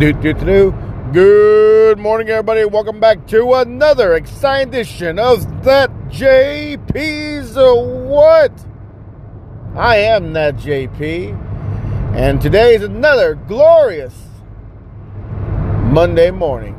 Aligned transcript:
Do, 0.00 0.14
do, 0.14 0.32
do. 0.32 0.74
Good 1.12 1.98
morning, 1.98 2.30
everybody. 2.30 2.64
Welcome 2.64 3.00
back 3.00 3.26
to 3.26 3.52
another 3.52 4.14
exciting 4.14 4.68
edition 4.68 5.18
of 5.18 5.62
That 5.64 5.90
JP's 6.08 7.54
What? 7.54 8.64
I 9.76 9.96
am 9.96 10.32
That 10.32 10.56
JP, 10.56 11.34
and 12.14 12.40
today 12.40 12.76
is 12.76 12.82
another 12.82 13.34
glorious 13.34 14.14
Monday 15.92 16.30
morning. 16.30 16.76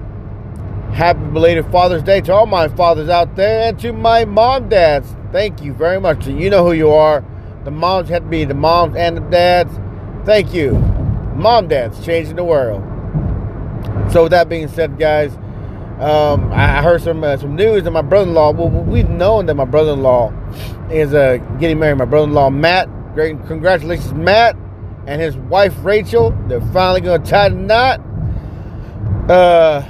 Happy 0.92 1.20
belated 1.20 1.72
Father's 1.72 2.02
Day 2.02 2.22
to 2.22 2.34
all 2.34 2.48
my 2.48 2.70
fathers 2.70 3.08
out 3.08 3.36
there 3.36 3.70
and 3.70 3.80
to 3.82 3.94
my 3.94 4.26
mom 4.26 4.68
dads. 4.68 5.16
Thank 5.32 5.62
you 5.62 5.74
very 5.74 6.02
much. 6.02 6.26
You 6.26 6.50
know 6.50 6.66
who 6.66 6.72
you 6.72 6.90
are. 6.90 7.24
The 7.66 7.72
moms 7.72 8.10
have 8.10 8.24
to 8.24 8.30
be 8.30 8.46
the 8.46 8.56
moms 8.56 8.96
and 8.96 9.16
the 9.16 9.22
dads. 9.22 9.80
Thank 10.26 10.56
you. 10.56 10.72
Mom 11.36 11.68
dads 11.68 12.04
changing 12.04 12.36
the 12.36 12.44
world. 12.44 12.91
So 14.12 14.24
with 14.24 14.32
that 14.32 14.50
being 14.50 14.68
said, 14.68 15.00
guys, 15.00 15.36
um, 16.02 16.52
I 16.52 16.82
heard 16.82 17.02
some 17.02 17.24
uh, 17.24 17.38
some 17.38 17.56
news 17.56 17.84
that 17.84 17.92
my 17.92 18.02
brother-in-law. 18.02 18.52
Well, 18.52 18.70
we've 18.70 19.10
known 19.10 19.46
that 19.46 19.54
my 19.54 19.66
brother-in-law 19.66 20.34
is 20.90 21.14
uh, 21.14 21.38
getting 21.60 21.80
married. 21.80 21.98
My 22.00 22.06
brother-in-law 22.06 22.50
Matt. 22.50 22.90
Great, 23.14 23.46
congratulations, 23.46 24.14
Matt, 24.14 24.56
and 25.06 25.22
his 25.22 25.38
wife 25.38 25.76
Rachel. 25.84 26.32
They're 26.48 26.62
finally 26.74 27.02
going 27.02 27.22
to 27.22 27.30
tie 27.30 27.50
the 27.50 27.56
knot. 27.56 28.00
Uh, 29.30 29.86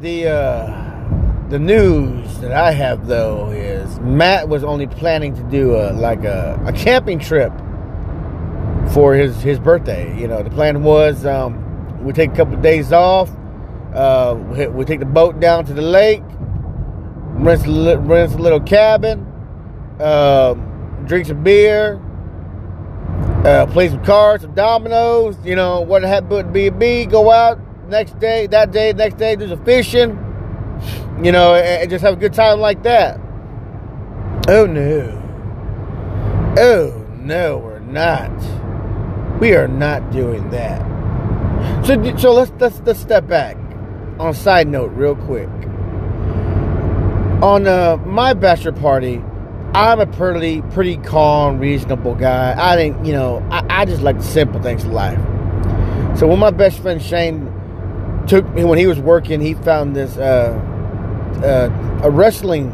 the 0.00 0.28
uh, 0.28 1.48
the 1.48 1.58
news 1.58 2.38
that 2.40 2.50
I 2.50 2.72
have 2.72 3.06
though 3.06 3.50
is 3.50 4.00
Matt 4.00 4.48
was 4.48 4.64
only 4.64 4.86
planning 4.86 5.36
to 5.36 5.42
do 5.44 5.76
a 5.76 5.92
like 5.92 6.24
a, 6.24 6.60
a 6.66 6.72
camping 6.72 7.18
trip 7.18 7.52
for 8.92 9.14
his 9.14 9.40
his 9.42 9.58
birthday. 9.58 10.18
You 10.18 10.26
know, 10.26 10.42
the 10.42 10.50
plan 10.50 10.82
was 10.82 11.24
um, 11.24 11.61
we 12.02 12.12
take 12.12 12.32
a 12.32 12.36
couple 12.36 12.54
of 12.54 12.62
days 12.62 12.92
off 12.92 13.30
uh, 13.94 14.34
we, 14.34 14.66
we 14.68 14.84
take 14.84 15.00
the 15.00 15.06
boat 15.06 15.38
down 15.38 15.66
to 15.66 15.74
the 15.74 15.82
lake, 15.82 16.22
rent 17.34 17.66
a, 17.66 17.98
rent 17.98 18.32
a 18.32 18.38
little 18.38 18.60
cabin, 18.60 19.26
uh, 20.00 20.54
drink 21.04 21.26
some 21.26 21.42
beer, 21.42 22.00
uh, 23.44 23.66
play 23.66 23.88
some 23.88 24.02
cards, 24.02 24.44
some 24.44 24.54
dominoes. 24.54 25.36
You 25.44 25.56
know 25.56 25.82
what 25.82 26.02
happened 26.02 26.30
to 26.30 26.44
be 26.44 26.68
a 26.68 26.72
B. 26.72 27.04
Go 27.04 27.30
out 27.30 27.58
next 27.88 28.18
day, 28.18 28.46
that 28.46 28.72
day, 28.72 28.94
next 28.94 29.18
day, 29.18 29.36
do 29.36 29.48
some 29.48 29.62
fishing. 29.64 30.18
You 31.22 31.30
know, 31.30 31.54
and, 31.54 31.82
and 31.82 31.90
just 31.90 32.02
have 32.02 32.14
a 32.14 32.16
good 32.16 32.32
time 32.32 32.60
like 32.60 32.82
that. 32.84 33.20
Oh 34.48 34.64
no! 34.64 35.18
Oh 36.56 37.06
no, 37.18 37.58
we're 37.58 37.78
not. 37.80 38.32
We 39.38 39.54
are 39.54 39.68
not 39.68 40.10
doing 40.10 40.48
that. 40.50 40.91
So, 41.86 42.16
so 42.16 42.32
let's 42.32 42.52
let's 42.58 42.80
let's 42.80 43.00
step 43.00 43.26
back 43.26 43.56
on 44.18 44.30
a 44.30 44.34
side 44.34 44.68
note, 44.68 44.92
real 44.92 45.16
quick. 45.16 45.48
On 47.42 47.66
uh, 47.66 47.96
my 48.06 48.34
bachelor 48.34 48.72
party, 48.72 49.22
I'm 49.74 50.00
a 50.00 50.06
pretty, 50.06 50.62
pretty 50.62 50.98
calm, 50.98 51.58
reasonable 51.58 52.14
guy. 52.14 52.54
I 52.56 52.76
think, 52.76 53.06
you 53.06 53.12
know, 53.12 53.44
I, 53.50 53.80
I 53.80 53.84
just 53.84 54.02
like 54.02 54.18
the 54.18 54.22
simple 54.22 54.62
things 54.62 54.84
in 54.84 54.92
life. 54.92 55.18
So 56.18 56.26
when 56.26 56.38
my 56.38 56.50
best 56.50 56.78
friend 56.80 57.02
Shane 57.02 57.50
took 58.28 58.48
me, 58.50 58.64
when 58.64 58.78
he 58.78 58.86
was 58.86 59.00
working, 59.00 59.40
he 59.40 59.54
found 59.54 59.96
this 59.96 60.16
uh, 60.18 60.52
uh, 61.42 62.00
a 62.04 62.10
wrestling 62.10 62.70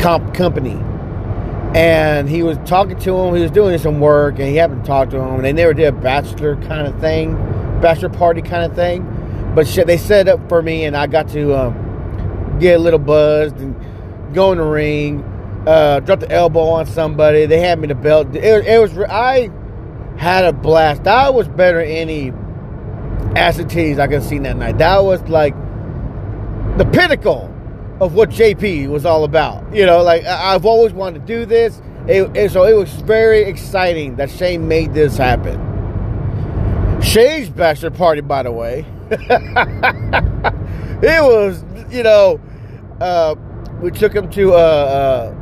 comp 0.00 0.34
company, 0.34 0.78
and 1.74 2.28
he 2.28 2.44
was 2.44 2.56
talking 2.64 2.98
to 3.00 3.16
him. 3.16 3.34
He 3.34 3.42
was 3.42 3.50
doing 3.50 3.76
some 3.78 3.98
work, 3.98 4.38
and 4.38 4.48
he 4.48 4.56
happened 4.56 4.84
to 4.84 4.86
talk 4.86 5.10
to 5.10 5.18
him. 5.18 5.34
And 5.34 5.44
they 5.44 5.52
never 5.52 5.74
did 5.74 5.86
a 5.86 5.92
bachelor 5.92 6.56
kind 6.56 6.86
of 6.86 6.98
thing, 7.00 7.34
bachelor 7.80 8.10
party 8.10 8.42
kind 8.42 8.64
of 8.64 8.76
thing. 8.76 9.52
But 9.54 9.66
shit, 9.66 9.86
they 9.86 9.96
set 9.96 10.28
up 10.28 10.48
for 10.48 10.62
me, 10.62 10.84
and 10.84 10.96
I 10.96 11.08
got 11.08 11.28
to 11.30 11.54
um, 11.54 12.58
get 12.60 12.76
a 12.76 12.78
little 12.78 13.00
buzzed 13.00 13.56
and 13.56 13.74
go 14.34 14.52
in 14.52 14.58
the 14.58 14.64
ring, 14.64 15.22
uh, 15.66 16.00
drop 16.00 16.20
the 16.20 16.30
elbow 16.30 16.60
on 16.60 16.86
somebody. 16.86 17.46
They 17.46 17.60
had 17.60 17.80
me 17.80 17.88
the 17.88 17.94
belt. 17.96 18.34
It, 18.36 18.66
it 18.66 18.80
was 18.80 18.96
I 18.98 19.50
had 20.16 20.44
a 20.44 20.52
blast. 20.52 21.04
That 21.04 21.34
was 21.34 21.48
better 21.48 21.78
than 21.78 21.88
any 21.88 22.32
acid 23.36 23.68
teas 23.68 23.98
I 23.98 24.06
could 24.06 24.22
see 24.22 24.38
that 24.38 24.56
night. 24.56 24.78
That 24.78 25.02
was 25.02 25.22
like 25.22 25.54
the 26.78 26.84
pinnacle 26.84 27.53
of 28.00 28.14
what 28.14 28.30
JP 28.30 28.88
was 28.88 29.06
all 29.06 29.24
about. 29.24 29.74
You 29.74 29.86
know, 29.86 30.02
like 30.02 30.24
I've 30.24 30.66
always 30.66 30.92
wanted 30.92 31.20
to 31.20 31.26
do 31.26 31.46
this. 31.46 31.80
It, 32.06 32.36
it, 32.36 32.50
so 32.50 32.64
it 32.64 32.74
was 32.74 32.92
very 32.92 33.42
exciting 33.42 34.16
that 34.16 34.30
Shane 34.30 34.68
made 34.68 34.92
this 34.92 35.16
happen. 35.16 35.60
Shane's 37.02 37.48
bachelor 37.48 37.90
party, 37.90 38.20
by 38.20 38.42
the 38.42 38.52
way, 38.52 38.84
it 39.10 39.20
was, 41.22 41.64
you 41.90 42.02
know, 42.02 42.40
uh, 43.00 43.34
we 43.80 43.90
took 43.90 44.14
him 44.14 44.28
to 44.30 44.54
uh, 44.54 44.56
uh, 44.56 45.34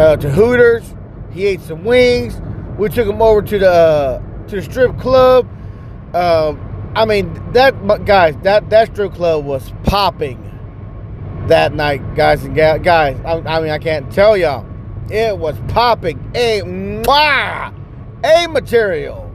uh, 0.00 0.16
to 0.16 0.30
Hooters. 0.30 0.94
He 1.32 1.46
ate 1.46 1.60
some 1.60 1.84
wings. 1.84 2.40
We 2.78 2.88
took 2.88 3.08
him 3.08 3.22
over 3.22 3.42
to 3.42 3.58
the 3.58 3.70
uh, 3.70 4.22
to 4.48 4.56
the 4.56 4.62
strip 4.62 4.98
club. 4.98 5.48
Um, 6.14 6.92
I 6.96 7.04
mean, 7.04 7.52
that 7.52 7.74
guys, 8.04 8.34
that 8.42 8.70
that 8.70 8.92
strip 8.92 9.14
club 9.14 9.44
was 9.44 9.72
popping 9.84 10.44
that 11.50 11.74
night, 11.74 12.14
guys 12.14 12.44
and 12.44 12.54
guys. 12.54 13.20
I, 13.24 13.32
I, 13.32 13.60
mean, 13.60 13.70
I 13.70 13.78
can't 13.78 14.10
tell 14.12 14.36
y'all, 14.36 14.64
it 15.10 15.36
was 15.36 15.56
popping. 15.68 16.18
A 16.34 16.60
mwah, 16.62 17.74
a 18.24 18.46
material 18.48 19.30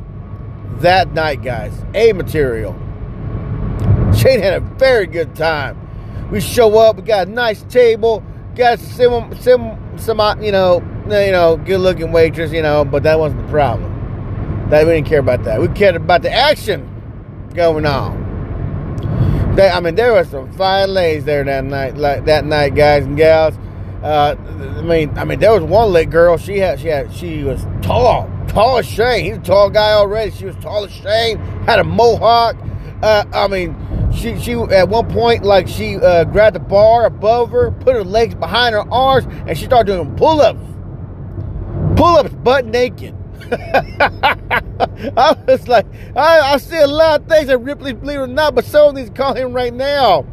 that 0.80 1.12
night, 1.14 1.44
guys. 1.44 1.74
A 1.94 2.14
material. 2.14 2.74
Shane 4.18 4.40
had 4.40 4.54
a 4.54 4.62
very 4.62 5.08
good 5.08 5.36
time. 5.36 5.80
We 6.32 6.40
show 6.40 6.78
up, 6.80 6.96
we 6.96 7.04
got 7.04 7.28
a 7.28 7.32
nice 7.32 7.64
table, 7.64 8.24
got 8.56 8.80
some 8.80 9.36
some 9.36 9.78
some 9.98 10.20
uh, 10.20 10.36
you 10.38 10.52
know 10.52 10.82
you 11.06 11.32
know 11.32 11.58
good 11.58 11.80
looking 11.80 12.12
waitress, 12.12 12.52
you 12.52 12.62
know, 12.62 12.86
but 12.86 13.04
that 13.04 13.20
wasn't 13.20 13.46
the 13.46 13.52
problem. 13.52 13.92
That 14.70 14.88
we 14.88 14.94
didn't 14.94 15.08
care 15.08 15.20
about 15.20 15.44
that. 15.44 15.62
We 15.62 15.68
cared 15.68 15.96
about 15.96 16.22
the 16.24 16.32
action 16.32 16.90
going 17.54 17.86
on. 17.86 18.25
They, 19.56 19.70
I 19.70 19.80
mean, 19.80 19.96
there 19.96 20.12
was 20.12 20.30
some 20.30 20.52
fine 20.54 20.90
ladies 20.90 21.24
there 21.24 21.44
that 21.44 21.64
night, 21.64 21.96
like 21.96 22.26
that 22.26 22.46
night, 22.46 22.76
guys 22.76 23.06
and 23.06 23.16
gals. 23.16 23.56
Uh, 24.04 24.36
I 24.78 24.82
mean, 24.82 25.18
I 25.18 25.24
mean, 25.24 25.40
there 25.40 25.54
was 25.54 25.64
one 25.64 25.94
lit 25.94 26.10
girl. 26.10 26.38
She 26.38 26.58
had, 26.60 26.80
she 26.80 26.88
had, 26.90 27.14
she 27.14 27.44
was 27.44 27.66
tall, 27.82 28.30
tall 28.50 28.78
as 28.78 28.86
Shane. 28.86 29.24
He's 29.24 29.38
a 29.38 29.42
tall 29.42 29.70
guy 29.70 29.92
already. 29.94 30.32
She 30.32 30.46
was 30.46 30.58
tall 30.58 30.84
as 30.84 30.92
Shane. 30.92 31.38
Had 31.66 31.80
a 31.80 31.86
mohawk. 31.86 32.58
Uh, 33.02 33.24
I 33.34 33.48
mean, 33.48 33.76
she 34.14 34.38
she 34.40 34.54
at 34.54 34.90
one 34.90 35.10
point 35.10 35.44
like 35.44 35.68
she 35.68 35.96
uh, 35.96 36.26
grabbed 36.26 36.56
the 36.56 36.60
bar 36.60 37.06
above 37.06 37.52
her, 37.52 37.72
put 37.72 37.96
her 37.96 38.04
legs 38.04 38.36
behind 38.36 38.76
her 38.76 38.88
arms, 38.92 39.26
and 39.48 39.58
she 39.58 39.66
started 39.66 39.92
doing 39.92 40.16
pull-ups. 40.16 40.60
Pull-ups 41.98 42.34
butt 42.44 42.66
naked. 42.66 43.16
I 45.18 45.38
was 45.48 45.68
like, 45.68 45.86
I, 46.16 46.40
I 46.54 46.58
see 46.58 46.78
a 46.78 46.88
lot 46.88 47.22
of 47.22 47.28
things 47.28 47.48
that 47.48 47.58
Ripley, 47.60 47.94
believe 47.94 48.20
it 48.20 48.24
or 48.24 48.28
not, 48.28 48.56
but 48.56 48.66
someone 48.66 48.96
needs 48.96 49.10
to 49.10 49.16
call 49.16 49.34
him 49.36 49.54
right 49.54 49.74
now. 49.74 50.26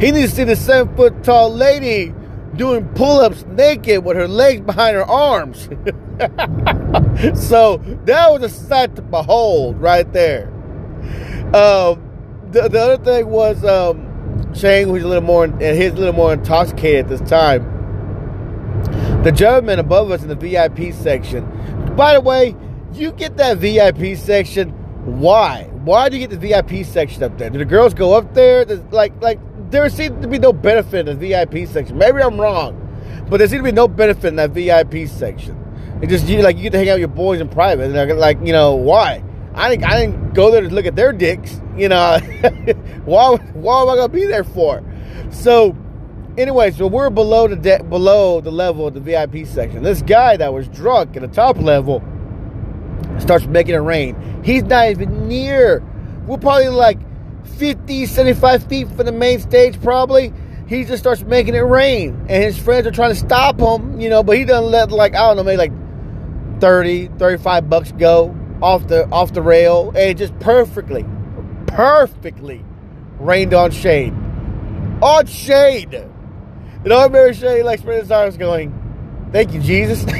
He 0.00 0.10
needs 0.10 0.30
to 0.30 0.36
see 0.36 0.44
the 0.44 0.56
seven 0.56 0.94
foot 0.96 1.24
tall 1.24 1.52
lady 1.52 2.12
doing 2.56 2.88
pull 2.90 3.20
ups 3.20 3.44
naked 3.44 4.04
with 4.04 4.16
her 4.16 4.28
legs 4.28 4.60
behind 4.62 4.96
her 4.96 5.04
arms. 5.04 5.64
so 7.34 7.78
that 8.04 8.30
was 8.30 8.42
a 8.42 8.48
sight 8.48 8.96
to 8.96 9.02
behold 9.02 9.80
right 9.80 10.10
there. 10.12 10.48
Um, 11.54 12.02
the, 12.50 12.68
the 12.68 12.80
other 12.80 13.04
thing 13.04 13.28
was 13.28 13.64
um, 13.64 14.54
Shane, 14.54 14.88
who's 14.88 15.02
a 15.02 15.08
little 15.08 15.22
more, 15.22 15.44
and 15.44 15.60
he's 15.60 15.92
a 15.92 15.96
little 15.96 16.14
more 16.14 16.32
intoxicated 16.32 17.04
at 17.04 17.18
this 17.18 17.28
time. 17.28 17.72
The 19.26 19.32
gentleman 19.32 19.80
above 19.80 20.12
us 20.12 20.22
in 20.22 20.28
the 20.28 20.36
VIP 20.36 20.94
section. 20.94 21.44
By 21.96 22.14
the 22.14 22.20
way, 22.20 22.54
you 22.92 23.10
get 23.10 23.36
that 23.38 23.58
VIP 23.58 24.16
section. 24.16 24.68
Why? 25.18 25.64
Why 25.82 26.08
do 26.08 26.16
you 26.16 26.28
get 26.28 26.40
the 26.40 26.48
VIP 26.48 26.86
section 26.86 27.24
up 27.24 27.36
there? 27.36 27.50
Do 27.50 27.58
the 27.58 27.64
girls 27.64 27.92
go 27.92 28.14
up 28.14 28.34
there? 28.34 28.64
There's 28.64 28.84
like, 28.92 29.20
like 29.20 29.40
there 29.68 29.88
seems 29.88 30.22
to 30.22 30.28
be 30.28 30.38
no 30.38 30.52
benefit 30.52 31.08
in 31.08 31.18
the 31.18 31.28
VIP 31.28 31.66
section. 31.66 31.98
Maybe 31.98 32.22
I'm 32.22 32.40
wrong, 32.40 33.26
but 33.28 33.38
there 33.38 33.48
seems 33.48 33.62
to 33.62 33.64
be 33.64 33.72
no 33.72 33.88
benefit 33.88 34.26
in 34.26 34.36
that 34.36 34.50
VIP 34.50 35.08
section. 35.08 35.60
It 36.00 36.06
just 36.06 36.28
you 36.28 36.40
like 36.42 36.56
you 36.56 36.62
get 36.62 36.70
to 36.70 36.78
hang 36.78 36.90
out 36.90 36.94
with 36.94 37.00
your 37.00 37.08
boys 37.08 37.40
in 37.40 37.48
private. 37.48 37.90
And 37.90 38.20
like, 38.20 38.38
you 38.44 38.52
know, 38.52 38.76
why? 38.76 39.24
I 39.56 39.70
didn't, 39.70 39.86
I 39.86 40.06
didn't 40.06 40.34
go 40.34 40.52
there 40.52 40.60
to 40.60 40.68
look 40.68 40.86
at 40.86 40.94
their 40.94 41.12
dicks. 41.12 41.60
You 41.76 41.88
know, 41.88 42.18
why, 43.04 43.34
why 43.54 43.82
am 43.82 43.88
I 43.88 43.96
gonna 43.96 44.08
be 44.08 44.24
there 44.24 44.44
for? 44.44 44.84
So, 45.32 45.76
anyway, 46.38 46.70
so 46.70 46.86
we're 46.86 47.10
below 47.10 47.48
the 47.48 47.56
de- 47.56 47.82
below 47.84 48.40
the 48.40 48.50
level 48.50 48.86
of 48.86 48.94
the 48.94 49.00
VIP 49.00 49.46
section. 49.46 49.82
This 49.82 50.02
guy 50.02 50.36
that 50.36 50.52
was 50.52 50.68
drunk 50.68 51.16
at 51.16 51.22
the 51.22 51.28
top 51.28 51.58
level 51.58 52.02
starts 53.18 53.46
making 53.46 53.74
it 53.74 53.78
rain. 53.78 54.42
He's 54.44 54.62
not 54.64 54.90
even 54.90 55.28
near. 55.28 55.82
We're 56.26 56.38
probably 56.38 56.68
like 56.68 56.98
50, 57.58 58.06
75 58.06 58.64
feet 58.64 58.88
from 58.88 59.06
the 59.06 59.12
main 59.12 59.40
stage, 59.40 59.80
probably. 59.80 60.32
He 60.66 60.84
just 60.84 61.02
starts 61.02 61.22
making 61.22 61.54
it 61.54 61.60
rain, 61.60 62.26
and 62.28 62.42
his 62.42 62.58
friends 62.58 62.86
are 62.86 62.90
trying 62.90 63.10
to 63.10 63.18
stop 63.18 63.60
him, 63.60 64.00
you 64.00 64.08
know, 64.08 64.22
but 64.24 64.36
he 64.36 64.44
doesn't 64.44 64.70
let 64.70 64.90
like 64.90 65.14
I 65.14 65.28
don't 65.28 65.36
know, 65.36 65.44
maybe 65.44 65.58
like 65.58 66.60
30, 66.60 67.08
35 67.18 67.70
bucks 67.70 67.92
go 67.92 68.36
off 68.60 68.88
the 68.88 69.08
off 69.10 69.32
the 69.32 69.42
rail, 69.42 69.88
and 69.90 69.98
it 69.98 70.16
just 70.16 70.36
perfectly, 70.40 71.04
perfectly 71.66 72.64
rained 73.20 73.54
on 73.54 73.70
shade. 73.70 74.12
On 75.02 75.26
Shane. 75.26 76.15
And 76.84 76.92
I 76.92 77.04
remember 77.04 77.32
Shane 77.34 77.64
like 77.64 77.80
spreading 77.80 78.02
his 78.02 78.10
arms 78.10 78.36
going, 78.36 78.72
Thank 79.32 79.52
you, 79.52 79.60
Jesus. 79.60 80.04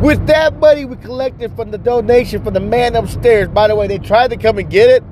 With 0.00 0.26
that 0.28 0.56
money 0.60 0.84
we 0.84 0.96
collected 0.96 1.54
from 1.56 1.70
the 1.70 1.78
donation 1.78 2.42
from 2.44 2.54
the 2.54 2.60
man 2.60 2.94
upstairs, 2.96 3.48
by 3.48 3.68
the 3.68 3.74
way, 3.74 3.86
they 3.86 3.98
tried 3.98 4.28
to 4.30 4.36
come 4.36 4.58
and 4.58 4.70
get 4.70 4.88
it. 4.88 5.02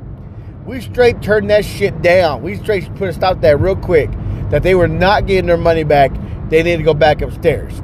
We 0.66 0.80
straight 0.80 1.20
turned 1.20 1.50
that 1.50 1.64
shit 1.64 2.00
down. 2.02 2.42
We 2.42 2.56
straight 2.56 2.94
put 2.94 3.08
a 3.08 3.12
stop 3.12 3.34
to 3.36 3.40
that 3.40 3.60
real 3.60 3.76
quick. 3.76 4.10
That 4.50 4.62
they 4.62 4.74
were 4.74 4.88
not 4.88 5.26
getting 5.26 5.46
their 5.46 5.56
money 5.56 5.84
back. 5.84 6.12
They 6.48 6.62
needed 6.62 6.78
to 6.78 6.82
go 6.84 6.94
back 6.94 7.20
upstairs. 7.22 7.82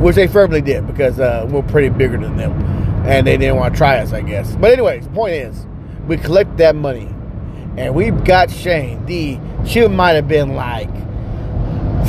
Which 0.00 0.16
they 0.16 0.26
firmly 0.26 0.60
did 0.60 0.86
because 0.86 1.18
uh, 1.18 1.48
we're 1.50 1.62
pretty 1.62 1.88
bigger 1.88 2.18
than 2.18 2.36
them. 2.36 2.52
And 3.06 3.26
they 3.26 3.36
didn't 3.36 3.56
want 3.56 3.74
to 3.74 3.78
try 3.78 3.98
us, 3.98 4.12
I 4.12 4.20
guess. 4.20 4.54
But 4.56 4.72
anyways, 4.72 5.06
the 5.06 5.12
point 5.12 5.34
is, 5.34 5.66
we 6.06 6.18
collect 6.18 6.56
that 6.58 6.76
money. 6.76 7.14
And 7.78 7.94
we 7.94 8.10
got 8.10 8.50
Shane. 8.50 9.06
The 9.06 9.38
she 9.64 9.86
might 9.86 10.14
have 10.14 10.26
been 10.26 10.56
like 10.56 10.90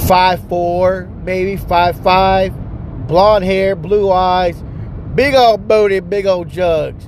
five 0.07 0.41
four, 0.49 1.07
maybe 1.23 1.57
five 1.57 2.01
five 2.01 2.53
blonde 3.07 3.45
hair, 3.45 3.75
blue 3.75 4.11
eyes, 4.11 4.63
big 5.13 5.35
old 5.35 5.67
booty, 5.67 5.99
big 5.99 6.25
old 6.25 6.49
jugs. 6.49 7.07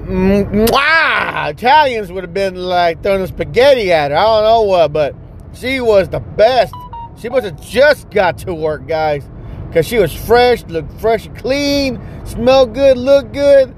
Mwah! 0.00 1.52
Italians 1.52 2.12
would 2.12 2.22
have 2.22 2.34
been 2.34 2.54
like 2.54 3.02
throwing 3.02 3.26
spaghetti 3.26 3.90
at 3.90 4.10
her. 4.10 4.16
I 4.18 4.24
don't 4.24 4.44
know 4.44 4.62
what, 4.62 4.92
but 4.92 5.14
she 5.54 5.80
was 5.80 6.10
the 6.10 6.20
best. 6.20 6.74
She 7.16 7.30
must 7.30 7.46
have 7.46 7.60
just 7.62 8.10
got 8.10 8.36
to 8.38 8.52
work, 8.52 8.86
guys, 8.86 9.26
because 9.68 9.86
she 9.86 9.96
was 9.96 10.12
fresh, 10.12 10.64
looked 10.64 10.92
fresh 11.00 11.24
and 11.24 11.36
clean, 11.38 11.98
smelled 12.26 12.74
good, 12.74 12.98
looked 12.98 13.32
good, 13.32 13.74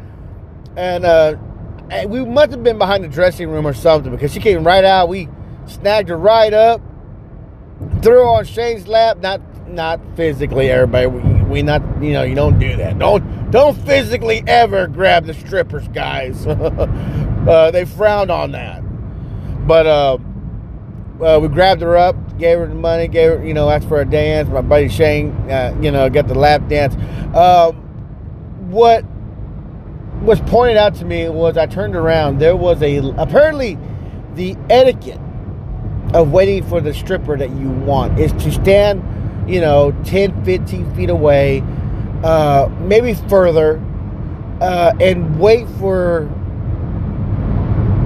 and 0.77 1.05
uh, 1.05 1.37
we 2.07 2.25
must 2.25 2.51
have 2.53 2.63
been 2.63 2.79
behind 2.79 3.05
the 3.05 3.09
dressing 3.09 3.49
room 3.51 3.67
or 3.67 3.75
something 3.75 4.13
because 4.13 4.33
she 4.33 4.41
came 4.41 4.65
right 4.65 4.85
out. 4.85 5.09
We 5.09 5.29
snagged 5.67 6.09
her 6.09 6.17
right 6.17 6.53
up, 6.53 6.81
threw 8.03 8.19
her 8.19 8.25
on 8.25 8.45
Shane's 8.45 8.87
lap, 8.87 9.19
not 9.19 9.41
not 9.69 10.01
physically, 10.17 10.71
everybody. 10.71 11.07
We, 11.07 11.43
we 11.43 11.63
not, 11.63 11.83
you 12.03 12.13
know, 12.13 12.23
you 12.23 12.35
don't 12.35 12.59
do 12.59 12.77
that. 12.77 12.99
Don't 12.99 13.51
don't 13.51 13.77
physically 13.87 14.43
ever 14.47 14.87
grab 14.87 15.27
the 15.27 15.35
strippers, 15.35 15.87
guys. 15.89 16.47
uh, 16.47 17.71
they 17.73 17.85
frowned 17.85 18.31
on 18.31 18.53
that. 18.53 18.83
But 19.67 19.87
uh, 19.87 20.19
uh, 21.23 21.39
we 21.41 21.49
grabbed 21.49 21.83
her 21.83 21.97
up, 21.97 22.39
gave 22.39 22.59
her 22.59 22.67
the 22.67 22.75
money, 22.75 23.09
gave 23.09 23.39
her, 23.39 23.47
you 23.47 23.55
know, 23.55 23.71
asked 23.71 23.89
for 23.89 24.01
a 24.01 24.05
dance. 24.05 24.49
My 24.49 24.61
buddy 24.61 24.89
Shane, 24.89 25.31
uh, 25.51 25.77
you 25.81 25.91
know, 25.91 26.09
got 26.11 26.29
the 26.29 26.35
lap 26.35 26.69
dance. 26.69 26.95
Um, 27.35 27.77
what 28.71 29.05
was 30.23 30.41
pointed 30.43 30.77
out 30.77 30.95
to 30.97 31.05
me 31.05 31.29
was 31.29 31.57
I 31.57 31.67
turned 31.67 31.97
around. 31.97 32.39
There 32.39 32.57
was 32.57 32.83
a 32.83 32.99
apparently 33.17 33.79
the 34.35 34.57
etiquette 34.71 35.21
of 36.15 36.31
waiting 36.31 36.63
for 36.65 36.81
the 36.81 36.93
stripper 36.93 37.37
that 37.37 37.51
you 37.51 37.71
want 37.71 38.19
is 38.19 38.33
to 38.45 38.53
stand 38.53 39.03
you 39.47 39.61
know, 39.61 39.93
10, 40.05 40.45
15 40.45 40.95
feet 40.95 41.11
away, 41.11 41.63
uh, 42.23 42.69
maybe 42.81 43.15
further, 43.29 43.83
uh, 44.61 44.93
and 45.01 45.39
wait 45.39 45.69
for 45.79 46.31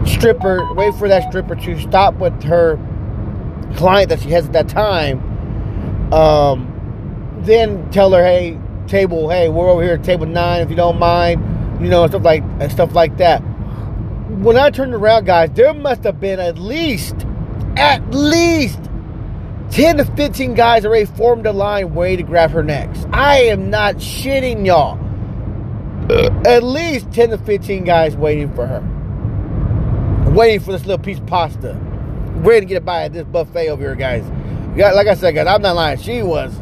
stripper, 0.07 0.73
wait 0.75 0.95
for 0.95 1.09
that 1.09 1.29
stripper 1.29 1.55
to 1.55 1.79
stop 1.81 2.15
with 2.15 2.43
her 2.45 2.79
client 3.77 4.09
that 4.09 4.21
she 4.21 4.31
has 4.31 4.47
at 4.47 4.53
that 4.53 4.69
time. 4.69 5.21
Um, 6.13 6.73
then 7.41 7.91
tell 7.91 8.13
her, 8.13 8.25
hey, 8.25 8.59
table, 8.87 9.29
hey, 9.29 9.49
we're 9.49 9.69
over 9.69 9.83
here 9.83 9.95
at 9.95 10.05
table 10.05 10.27
nine, 10.27 10.63
if 10.63 10.71
you 10.71 10.77
don't 10.77 10.99
mind, 10.99 11.43
you 11.81 11.88
know, 11.88 12.06
stuff 12.06 12.23
like 12.23 12.43
and 12.61 12.70
stuff 12.70 12.94
like 12.94 13.17
that. 13.19 13.40
When 13.40 14.56
I 14.56 14.70
turned 14.70 14.94
around, 14.94 15.26
guys, 15.26 15.50
there 15.55 15.73
must 15.73 16.05
have 16.05 16.20
been 16.20 16.40
at 16.40 16.58
least, 16.58 17.14
at 17.76 18.08
least 18.11 18.81
10 19.70 19.99
to 19.99 20.05
15 20.05 20.55
guys 20.55 20.84
already 20.84 21.06
formed 21.06 21.46
a 21.46 21.52
line 21.52 21.94
waiting 21.94 22.25
to 22.25 22.31
grab 22.31 22.50
her 22.50 22.62
next. 22.62 23.06
I 23.12 23.43
am 23.43 23.70
not 23.70 23.96
shitting 23.96 24.67
y'all. 24.67 24.99
At 26.46 26.62
least 26.62 27.12
10 27.12 27.31
to 27.31 27.38
15 27.38 27.84
guys 27.84 28.17
waiting 28.17 28.52
for 28.55 28.67
her. 28.67 28.81
Waiting 30.31 30.61
for 30.61 30.72
this 30.72 30.87
little 30.87 31.02
piece 31.02 31.19
of 31.19 31.26
pasta. 31.26 31.79
Ready 32.37 32.61
to 32.61 32.67
get 32.67 32.76
a 32.76 32.81
bite 32.81 33.05
at 33.05 33.12
this 33.12 33.25
buffet 33.25 33.69
over 33.69 33.82
here, 33.82 33.94
guys. 33.94 34.25
Like 34.76 35.06
I 35.06 35.14
said, 35.14 35.34
guys, 35.34 35.46
I'm 35.46 35.62
not 35.62 35.75
lying. 35.75 35.99
She 35.99 36.22
was, 36.22 36.55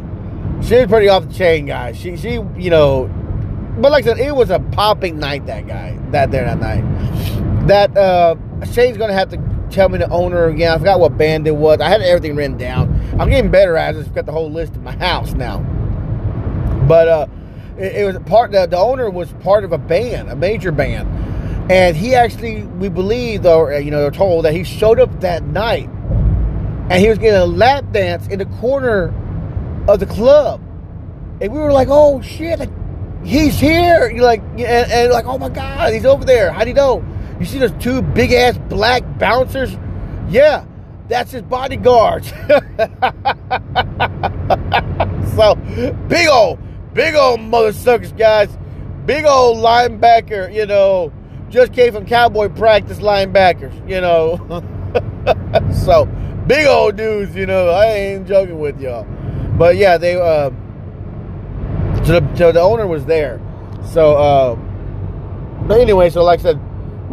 she 0.62 0.76
was 0.76 0.86
pretty 0.86 1.08
off 1.08 1.26
the 1.28 1.34
chain, 1.34 1.66
guys. 1.66 1.98
She, 1.98 2.16
she, 2.16 2.34
you 2.56 2.70
know, 2.70 3.10
but 3.78 3.90
like 3.90 4.04
I 4.04 4.08
said, 4.08 4.18
it 4.18 4.34
was 4.34 4.50
a 4.50 4.60
popping 4.60 5.18
night 5.18 5.46
that 5.46 5.66
guy, 5.66 5.98
that 6.10 6.30
there 6.30 6.44
that 6.44 6.58
night. 6.58 7.66
That, 7.66 7.96
uh, 7.96 8.36
Shane's 8.72 8.96
gonna 8.96 9.12
have 9.12 9.30
to 9.30 9.54
tell 9.70 9.88
me 9.88 9.98
the 9.98 10.08
owner 10.10 10.46
again. 10.46 10.72
I 10.72 10.78
forgot 10.78 11.00
what 11.00 11.18
band 11.18 11.46
it 11.46 11.56
was. 11.56 11.80
I 11.80 11.88
had 11.88 12.00
everything 12.00 12.36
written 12.36 12.56
down. 12.56 12.88
I'm 13.18 13.28
getting 13.28 13.50
better 13.50 13.76
at 13.76 13.96
it. 13.96 14.06
I've 14.06 14.14
got 14.14 14.26
the 14.26 14.32
whole 14.32 14.50
list 14.50 14.74
in 14.74 14.84
my 14.84 14.96
house 14.96 15.32
now. 15.32 15.58
But 16.86 17.08
uh, 17.08 17.26
it, 17.76 17.96
it 17.96 18.04
was 18.04 18.18
part. 18.26 18.52
The, 18.52 18.66
the 18.66 18.78
owner 18.78 19.10
was 19.10 19.32
part 19.34 19.64
of 19.64 19.72
a 19.72 19.78
band, 19.78 20.30
a 20.30 20.36
major 20.36 20.70
band, 20.70 21.08
and 21.70 21.96
he 21.96 22.14
actually, 22.14 22.62
we 22.62 22.88
believe, 22.88 23.44
or 23.46 23.72
you 23.78 23.90
know, 23.90 24.00
they're 24.00 24.10
told 24.10 24.44
that 24.44 24.52
he 24.52 24.64
showed 24.64 25.00
up 25.00 25.20
that 25.20 25.42
night, 25.44 25.88
and 26.90 26.94
he 26.94 27.08
was 27.08 27.18
getting 27.18 27.40
a 27.40 27.46
lap 27.46 27.84
dance 27.92 28.26
in 28.28 28.38
the 28.38 28.46
corner 28.46 29.12
of 29.88 29.98
the 29.98 30.06
club, 30.06 30.60
and 31.40 31.52
we 31.52 31.58
were 31.58 31.72
like, 31.72 31.88
"Oh 31.90 32.20
shit!" 32.20 32.60
He's 33.24 33.58
here. 33.58 34.10
You're 34.10 34.24
like, 34.24 34.42
and, 34.42 34.60
and 34.60 35.12
like, 35.12 35.24
oh 35.24 35.38
my 35.38 35.48
god, 35.48 35.92
he's 35.92 36.04
over 36.04 36.24
there. 36.24 36.52
How 36.52 36.62
do 36.62 36.68
you 36.68 36.74
know? 36.74 37.04
You 37.40 37.46
see 37.46 37.58
those 37.58 37.72
two 37.82 38.02
big 38.02 38.32
ass 38.32 38.58
black 38.68 39.02
bouncers? 39.18 39.76
Yeah, 40.28 40.64
that's 41.08 41.32
his 41.32 41.42
bodyguards. 41.42 42.28
so 45.34 45.54
big 46.08 46.28
old, 46.28 46.58
big 46.92 47.14
old 47.14 47.40
mother 47.40 47.72
suckers, 47.72 48.12
guys. 48.12 48.56
Big 49.06 49.24
old 49.24 49.58
linebacker, 49.58 50.52
you 50.52 50.66
know, 50.66 51.12
just 51.50 51.72
came 51.72 51.92
from 51.92 52.06
cowboy 52.06 52.48
practice 52.48 52.98
linebackers, 52.98 53.74
you 53.88 54.00
know. 54.00 54.38
so 55.84 56.06
big 56.46 56.66
old 56.66 56.96
dudes, 56.96 57.34
you 57.34 57.46
know. 57.46 57.68
I 57.68 57.86
ain't 57.86 58.26
joking 58.28 58.58
with 58.58 58.80
y'all. 58.80 59.06
But 59.58 59.76
yeah, 59.76 59.98
they 59.98 60.14
uh 60.14 60.50
so 62.04 62.20
the, 62.20 62.52
the 62.52 62.60
owner 62.60 62.86
was 62.86 63.04
there. 63.04 63.40
So 63.92 64.16
uh 64.16 64.54
but 65.66 65.80
anyway, 65.80 66.10
so 66.10 66.22
like 66.22 66.40
I 66.40 66.42
said, 66.42 66.60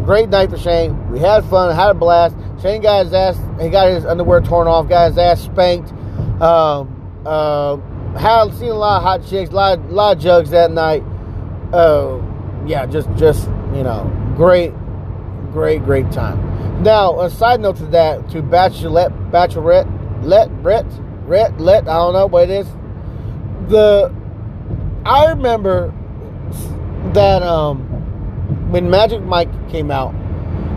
Great 0.05 0.29
night 0.29 0.49
for 0.49 0.57
Shane. 0.57 1.11
We 1.11 1.19
had 1.19 1.45
fun, 1.45 1.75
had 1.75 1.91
a 1.91 1.93
blast. 1.93 2.35
Shane 2.61 2.81
got 2.81 3.05
his 3.05 3.13
ass, 3.13 3.37
he 3.61 3.69
got 3.69 3.89
his 3.89 4.05
underwear 4.05 4.41
torn 4.41 4.67
off, 4.67 4.89
got 4.89 5.09
his 5.09 5.17
ass 5.17 5.41
spanked. 5.41 5.91
Um, 6.41 7.21
uh, 7.25 7.77
had 8.17 8.51
seen 8.55 8.69
a 8.69 8.73
lot 8.73 8.97
of 8.97 9.03
hot 9.03 9.27
chicks, 9.27 9.51
a 9.51 9.55
lot, 9.55 9.77
a 9.77 9.81
lot 9.81 10.17
of 10.17 10.23
jugs 10.23 10.49
that 10.51 10.71
night. 10.71 11.03
Uh, 11.71 12.19
yeah, 12.65 12.85
just, 12.87 13.13
just 13.15 13.47
you 13.75 13.83
know, 13.83 14.11
great, 14.35 14.73
great, 15.51 15.83
great 15.83 16.11
time. 16.11 16.81
Now, 16.81 17.19
a 17.19 17.29
side 17.29 17.59
note 17.59 17.77
to 17.77 17.85
that, 17.87 18.27
to 18.29 18.41
Bachelorette, 18.41 19.29
Bachelorette, 19.29 20.23
let, 20.23 20.49
Brett, 20.63 20.85
Rhett, 21.25 21.59
let, 21.59 21.83
I 21.83 21.93
don't 21.93 22.13
know 22.13 22.25
what 22.25 22.49
it 22.49 22.65
is. 22.65 22.67
The, 23.69 24.13
I 25.05 25.29
remember 25.29 25.93
that, 27.13 27.43
um, 27.43 27.91
when 28.71 28.89
Magic 28.89 29.21
Mike 29.21 29.49
came 29.69 29.91
out, 29.91 30.15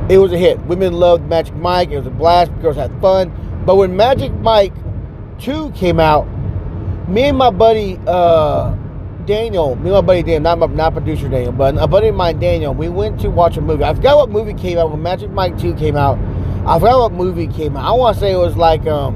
it 0.09 0.19
was 0.19 0.33
a 0.33 0.39
hit. 0.39 0.61
Women 0.67 0.93
loved 0.93 1.29
Magic 1.29 1.55
Mike. 1.55 1.91
It 1.91 1.97
was 1.99 2.07
a 2.07 2.11
blast. 2.11 2.53
Girls 2.61 2.77
had 2.77 2.93
fun. 3.01 3.33
But 3.65 3.77
when 3.77 3.97
Magic 3.97 4.33
Mike 4.35 4.75
2 5.39 5.71
came 5.71 5.99
out, 5.99 6.27
me 7.09 7.25
and 7.25 7.39
my 7.39 7.51
buddy 7.51 7.99
uh, 8.07 8.75
Daniel, 9.25 9.77
me 9.77 9.85
and 9.85 9.93
my 9.93 10.01
buddy 10.01 10.23
Daniel, 10.23 10.41
not 10.41 10.59
my, 10.59 10.67
not 10.67 10.93
producer 10.93 11.29
Daniel, 11.29 11.53
but 11.53 11.79
a 11.79 11.87
buddy 11.87 12.09
of 12.09 12.15
mine, 12.15 12.39
Daniel, 12.39 12.75
we 12.75 12.89
went 12.89 13.19
to 13.21 13.31
watch 13.31 13.57
a 13.57 13.61
movie. 13.61 13.85
I 13.85 13.95
forgot 13.95 14.17
what 14.17 14.31
movie 14.31 14.55
came 14.55 14.77
out 14.77 14.91
when 14.91 15.03
Magic 15.03 15.31
Mike 15.31 15.59
2 15.59 15.75
came 15.75 15.97
out. 15.97 16.19
I 16.67 16.79
forgot 16.79 16.99
what 16.99 17.13
movie 17.13 17.47
came 17.47 17.77
out. 17.77 17.87
I 17.87 17.93
want 17.93 18.15
to 18.17 18.21
say 18.21 18.33
it 18.33 18.37
was 18.37 18.57
like 18.57 18.87
um, 18.87 19.15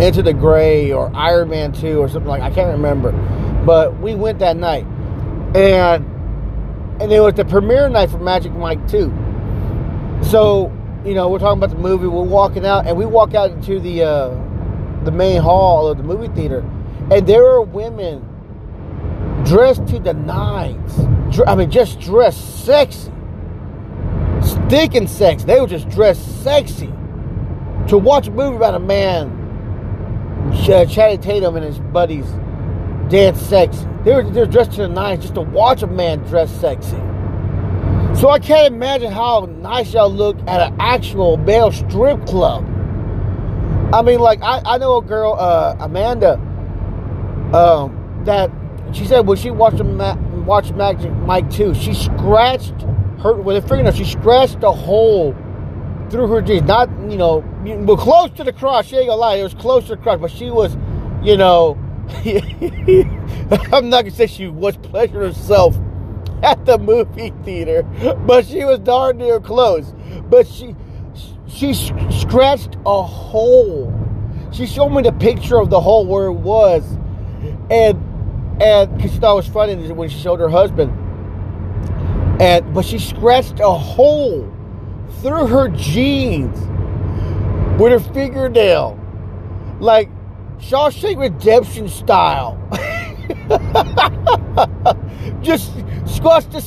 Into 0.00 0.22
the 0.22 0.32
Gray 0.32 0.92
or 0.92 1.10
Iron 1.14 1.50
Man 1.50 1.72
2 1.72 1.98
or 1.98 2.08
something 2.08 2.28
like 2.28 2.42
I 2.42 2.50
can't 2.50 2.70
remember. 2.70 3.12
But 3.64 3.98
we 4.00 4.14
went 4.14 4.38
that 4.40 4.56
night. 4.56 4.86
And 5.54 6.04
and 7.00 7.12
it 7.12 7.20
was 7.20 7.34
the 7.34 7.44
premiere 7.44 7.88
night 7.88 8.10
for 8.10 8.18
Magic 8.18 8.52
Mike 8.52 8.86
2. 8.88 9.12
So, 10.22 10.72
you 11.04 11.14
know, 11.14 11.28
we're 11.28 11.38
talking 11.38 11.58
about 11.58 11.70
the 11.70 11.82
movie. 11.82 12.06
We're 12.06 12.22
walking 12.22 12.64
out, 12.64 12.86
and 12.86 12.96
we 12.96 13.04
walk 13.04 13.34
out 13.34 13.50
into 13.50 13.80
the 13.80 14.02
uh, 14.02 14.28
the 15.04 15.10
main 15.10 15.40
hall 15.40 15.88
of 15.88 15.98
the 15.98 16.04
movie 16.04 16.28
theater, 16.34 16.60
and 17.10 17.26
there 17.26 17.44
are 17.44 17.62
women 17.62 18.22
dressed 19.44 19.86
to 19.88 19.98
the 19.98 20.14
nines. 20.14 20.98
I 21.46 21.54
mean, 21.56 21.70
just 21.70 22.00
dressed 22.00 22.64
sexy, 22.64 23.12
stinking 24.40 25.08
sexy. 25.08 25.46
They 25.46 25.60
were 25.60 25.66
just 25.66 25.88
dressed 25.88 26.42
sexy 26.42 26.92
to 27.88 27.98
watch 27.98 28.28
a 28.28 28.30
movie 28.30 28.56
about 28.56 28.74
a 28.74 28.78
man, 28.78 29.40
Channing 30.64 31.20
Tatum 31.20 31.56
and 31.56 31.64
his 31.64 31.78
buddies, 31.78 32.26
dance 33.08 33.40
sexy. 33.40 33.86
They 34.04 34.14
were, 34.14 34.22
they 34.30 34.40
were 34.40 34.46
dressed 34.46 34.72
to 34.72 34.82
the 34.82 34.88
nines 34.88 35.22
just 35.22 35.34
to 35.34 35.40
watch 35.40 35.82
a 35.82 35.86
man 35.86 36.20
dress 36.20 36.50
sexy. 36.60 36.98
So 38.14 38.30
I 38.30 38.38
can't 38.38 38.72
imagine 38.72 39.10
how 39.10 39.48
nice 39.60 39.92
y'all 39.92 40.10
look 40.10 40.38
at 40.46 40.60
an 40.60 40.76
actual 40.78 41.36
male 41.36 41.72
strip 41.72 42.24
club. 42.26 42.64
I 43.92 44.02
mean, 44.02 44.20
like 44.20 44.40
I, 44.42 44.60
I 44.64 44.78
know 44.78 44.98
a 44.98 45.02
girl, 45.02 45.34
uh, 45.38 45.76
Amanda, 45.80 46.34
um, 47.52 48.22
that 48.24 48.50
she 48.92 49.04
said 49.04 49.26
when 49.26 49.36
she 49.36 49.50
watched 49.50 49.82
Ma- 49.82 50.16
watched 50.44 50.74
Magic 50.74 51.12
Mike 51.12 51.50
2, 51.50 51.74
she 51.74 51.92
scratched 51.92 52.82
her 53.20 53.34
with 53.34 53.62
her 53.62 53.68
fingernail. 53.68 53.92
She 53.92 54.04
scratched 54.04 54.62
a 54.62 54.70
hole 54.70 55.34
through 56.10 56.28
her 56.28 56.40
jeans. 56.40 56.62
Not 56.62 56.88
you 57.10 57.16
know, 57.16 57.44
well, 57.64 57.96
close 57.96 58.30
to 58.36 58.44
the 58.44 58.52
crotch. 58.52 58.86
She 58.86 58.96
ain't 58.96 59.08
gonna 59.08 59.20
lie, 59.20 59.36
it 59.36 59.42
was 59.42 59.54
close 59.54 59.84
to 59.84 59.96
the 59.96 60.02
crotch, 60.02 60.20
but 60.20 60.30
she 60.30 60.50
was, 60.50 60.76
you 61.22 61.36
know, 61.36 61.78
I'm 63.72 63.88
not 63.88 64.04
gonna 64.04 64.10
say 64.10 64.26
she 64.26 64.46
was 64.48 64.76
pleasuring 64.76 65.32
herself 65.32 65.76
at 66.42 66.64
the 66.66 66.78
movie 66.78 67.32
theater, 67.44 67.82
but 68.26 68.46
she 68.46 68.64
was 68.64 68.78
darn 68.80 69.18
near 69.18 69.40
close. 69.40 69.94
But 70.28 70.46
she 70.46 70.76
she 71.46 71.72
scratched 71.74 72.76
a 72.86 73.02
hole. 73.02 73.92
She 74.52 74.66
showed 74.66 74.90
me 74.90 75.02
the 75.02 75.12
picture 75.12 75.58
of 75.58 75.70
the 75.70 75.80
hole 75.80 76.06
where 76.06 76.26
it 76.26 76.34
was, 76.34 76.84
and 77.70 77.98
and 78.60 78.94
because 78.96 79.12
she 79.12 79.18
thought 79.18 79.32
it 79.32 79.36
was 79.36 79.48
funny 79.48 79.74
when 79.92 80.08
she 80.08 80.18
showed 80.18 80.40
her 80.40 80.48
husband, 80.50 80.92
and 82.40 82.74
but 82.74 82.84
she 82.84 82.98
scratched 82.98 83.60
a 83.60 83.70
hole 83.70 84.52
through 85.22 85.46
her 85.46 85.68
jeans 85.68 86.58
with 87.80 87.92
her 87.92 88.12
fingernail, 88.12 88.98
like 89.80 90.10
Shawshank 90.68 91.18
Redemption 91.18 91.88
style. 91.88 92.58
Just 95.42 95.72
scratch 96.06 96.48
the 96.50 96.60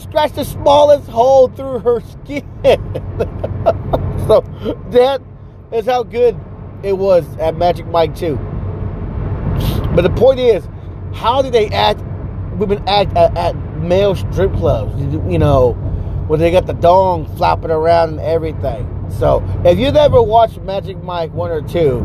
scratch 0.00 0.32
the 0.32 0.44
smallest 0.44 1.08
hole 1.08 1.48
through 1.48 1.78
her 1.78 2.00
skin. 2.00 2.46
so 4.26 4.42
that 4.90 5.22
is 5.72 5.86
how 5.86 6.02
good 6.02 6.38
it 6.82 6.98
was 6.98 7.24
at 7.38 7.56
Magic 7.56 7.86
Mike 7.86 8.14
2. 8.14 8.36
But 9.94 10.02
the 10.02 10.12
point 10.14 10.40
is, 10.40 10.68
how 11.14 11.40
do 11.40 11.50
they 11.50 11.68
act? 11.68 12.02
Women 12.56 12.86
act 12.86 13.16
at, 13.16 13.36
at 13.36 13.56
male 13.78 14.14
strip 14.14 14.52
clubs, 14.54 15.00
you 15.00 15.38
know, 15.38 15.72
where 16.26 16.38
they 16.38 16.50
got 16.50 16.66
the 16.66 16.74
dong 16.74 17.24
flopping 17.36 17.70
around 17.70 18.10
and 18.10 18.20
everything. 18.20 19.06
So 19.10 19.42
if 19.64 19.78
you've 19.78 19.96
ever 19.96 20.20
watched 20.20 20.60
Magic 20.60 21.02
Mike 21.02 21.32
one 21.32 21.50
or 21.50 21.62
two, 21.62 22.00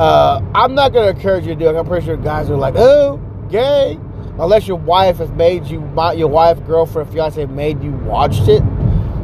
uh, 0.00 0.40
I'm 0.54 0.74
not 0.74 0.92
going 0.92 1.12
to 1.12 1.16
encourage 1.16 1.46
you 1.46 1.54
to 1.54 1.60
do 1.60 1.68
it. 1.68 1.76
I'm 1.76 1.86
pretty 1.86 2.06
sure 2.06 2.16
guys 2.16 2.50
are 2.50 2.56
like, 2.56 2.74
oh, 2.76 3.18
gay 3.50 3.98
unless 4.40 4.66
your 4.66 4.78
wife 4.78 5.18
has 5.18 5.30
made 5.32 5.66
you, 5.66 5.80
your 6.16 6.28
wife, 6.28 6.64
girlfriend, 6.66 7.12
fiance 7.12 7.44
made 7.46 7.82
you 7.82 7.92
watched 7.92 8.48
it, 8.48 8.62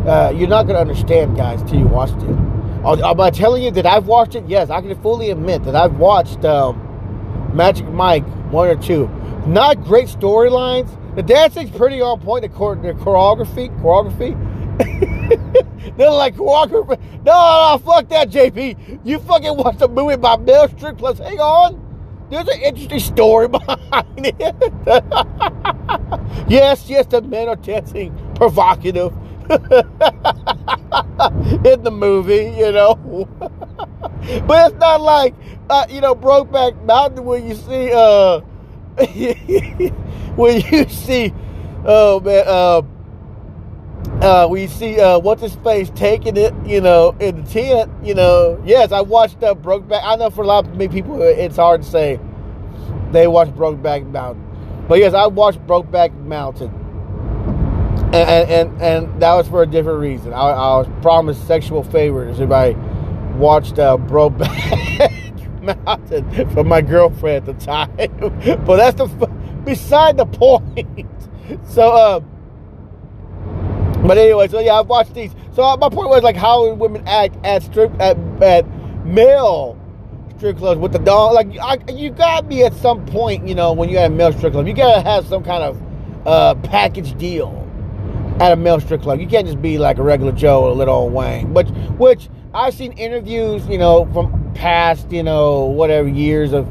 uh, 0.07 0.33
you're 0.37 0.49
not 0.49 0.65
going 0.65 0.75
to 0.77 0.81
understand, 0.81 1.37
guys, 1.37 1.63
till 1.63 1.79
you 1.79 1.87
watched 1.87 2.23
it. 2.23 2.37
Am 2.85 3.21
I 3.21 3.31
telling 3.31 3.63
you 3.63 3.71
that 3.73 3.87
I've 3.87 4.07
watched 4.07 4.35
it? 4.37 4.45
Yes, 4.47 4.71
I 4.71 4.81
can 4.81 4.95
fully 5.03 5.31
admit 5.31 5.65
that 5.65 5.75
I've 5.75 5.97
watched 5.97 6.45
um, 6.45 7.51
Magic 7.53 7.87
Mike 7.89 8.25
one 8.53 8.69
or 8.69 8.77
two. 8.77 9.09
Not 9.47 9.83
great 9.83 10.09
storylines. 10.09 10.89
The 11.17 11.23
dancing's 11.23 11.71
pretty 11.71 12.01
on 12.01 12.21
point. 12.21 12.43
The, 12.43 12.49
the 12.49 12.55
choreography, 12.55 13.81
choreography. 13.81 15.13
They're 15.97 16.11
like 16.11 16.37
Walker. 16.39 16.83
No, 16.85 16.97
no, 17.25 17.81
fuck 17.85 18.09
that, 18.09 18.31
JP. 18.31 19.01
You 19.05 19.19
fucking 19.21 19.57
watched 19.57 19.83
a 19.83 19.89
movie 19.89 20.17
by 20.17 20.37
Mel 20.37 20.69
Strick. 20.69 20.99
Plus, 20.99 21.19
hang 21.19 21.41
on. 21.41 21.83
There's 22.31 22.49
an 22.49 22.61
interesting 22.61 23.01
story 23.01 23.49
behind 23.49 24.19
it. 24.19 24.37
yes, 26.49 26.89
yes, 26.89 27.07
the 27.07 27.23
men 27.23 27.49
are 27.49 27.57
dancing 27.57 28.15
provocative 28.35 29.13
in 29.51 29.59
the 31.83 31.91
movie, 31.93 32.55
you 32.57 32.73
know. 32.73 33.29
but 34.47 34.73
it's 34.73 34.81
not 34.81 35.01
like, 35.01 35.35
uh, 35.71 35.87
you 35.89 36.01
know, 36.01 36.15
Brokeback 36.15 36.83
Mountain 36.85 37.25
where 37.25 37.39
you 37.39 37.55
see, 37.55 37.93
uh, 37.93 38.41
when 40.37 40.61
you 40.73 40.89
see, 40.89 41.33
oh 41.85 42.21
man, 42.21 42.45
uh, 42.47 42.83
uh, 44.21 44.47
we 44.49 44.67
see 44.67 45.01
uh, 45.01 45.19
what's 45.19 45.43
his 45.43 45.55
face 45.57 45.91
taking 45.95 46.37
it, 46.37 46.55
you 46.65 46.81
know, 46.81 47.15
in 47.21 47.43
the 47.45 47.51
tent. 47.51 47.91
You 48.03 48.15
know, 48.15 48.61
yes, 48.65 48.93
I 48.93 49.01
watched 49.01 49.43
uh, 49.43 49.55
Brokeback. 49.55 50.01
I 50.03 50.17
know 50.17 50.31
for 50.31 50.43
a 50.43 50.47
lot 50.47 50.67
of 50.67 50.73
many 50.73 50.89
people, 50.89 51.21
it's 51.23 51.57
hard 51.57 51.83
to 51.83 51.89
say 51.89 52.21
they 53.13 53.27
watched 53.27 53.55
Brokeback 53.55 54.11
Mountain, 54.11 54.85
but 54.89 54.99
yes, 54.99 55.15
I 55.15 55.27
watched 55.27 55.65
Brokeback 55.67 56.15
Mountain, 56.25 56.71
and 58.13 58.15
and 58.15 58.51
and, 58.51 58.83
and 58.83 59.23
that 59.23 59.35
was 59.35 59.49
for 59.49 59.63
a 59.63 59.67
different 59.67 60.01
reason. 60.01 60.33
I, 60.33 60.49
I 60.49 60.77
was 60.79 60.89
promised 61.03 61.47
sexual 61.47 61.83
favors 61.83 62.41
if 62.41 62.51
I 62.51 62.71
watched 63.37 63.79
uh, 63.79 63.97
Brokeback 63.97 65.63
Mountain 65.87 66.51
from 66.51 66.69
my 66.69 66.81
girlfriend 66.81 67.49
at 67.49 67.59
the 67.59 67.65
time, 67.65 67.91
but 68.65 68.77
that's 68.77 68.97
the 68.97 69.07
beside 69.65 70.17
the 70.17 70.27
point. 70.27 71.07
so. 71.69 71.91
Uh, 71.91 72.21
but 74.07 74.19
anyway, 74.19 74.49
so 74.49 74.61
yeah, 74.61 74.75
I've 74.75 74.87
watched 74.87 75.15
these. 75.15 75.33
So 75.53 75.63
uh, 75.63 75.77
my 75.77 75.89
point 75.89 76.09
was 76.09 76.23
like 76.23 76.37
how 76.37 76.73
women 76.75 77.07
act 77.07 77.37
at 77.45 77.63
strip 77.63 77.93
at, 78.01 78.17
at 78.43 78.67
male 79.05 79.79
strip 80.37 80.59
clubs 80.59 80.81
with 80.81 80.93
the 80.93 80.99
dog. 80.99 81.35
Like 81.35 81.59
I, 81.59 81.79
you 81.93 82.11
gotta 82.11 82.47
be 82.47 82.65
at 82.65 82.75
some 82.75 83.05
point, 83.07 83.47
you 83.49 83.55
know, 83.55 83.73
when 83.73 83.89
you 83.89 83.99
at 83.99 84.11
a 84.11 84.15
male 84.15 84.33
strip 84.33 84.53
club, 84.53 84.67
you 84.67 84.75
gotta 84.75 85.03
have 85.03 85.27
some 85.27 85.43
kind 85.43 85.63
of 85.63 85.83
uh, 86.27 86.55
package 86.57 87.17
deal 87.19 87.63
at 88.41 88.53
a 88.53 88.57
male 88.57 88.81
strip 88.81 89.03
club. 89.03 89.21
You 89.21 89.27
can't 89.27 89.47
just 89.47 89.63
be 89.63 89.79
like 89.79 89.99
a 89.99 90.03
regular 90.03 90.33
Joe 90.33 90.65
or 90.65 90.71
a 90.71 90.75
little 90.75 90.95
old 90.95 91.13
Wayne. 91.13 91.55
Which, 91.55 91.69
which 91.99 92.29
I've 92.53 92.75
seen 92.75 92.93
interviews, 92.93 93.67
you 93.67 93.79
know, 93.79 94.11
from 94.13 94.53
past, 94.55 95.11
you 95.11 95.23
know, 95.23 95.65
whatever 95.65 96.09
years 96.09 96.53
of 96.53 96.69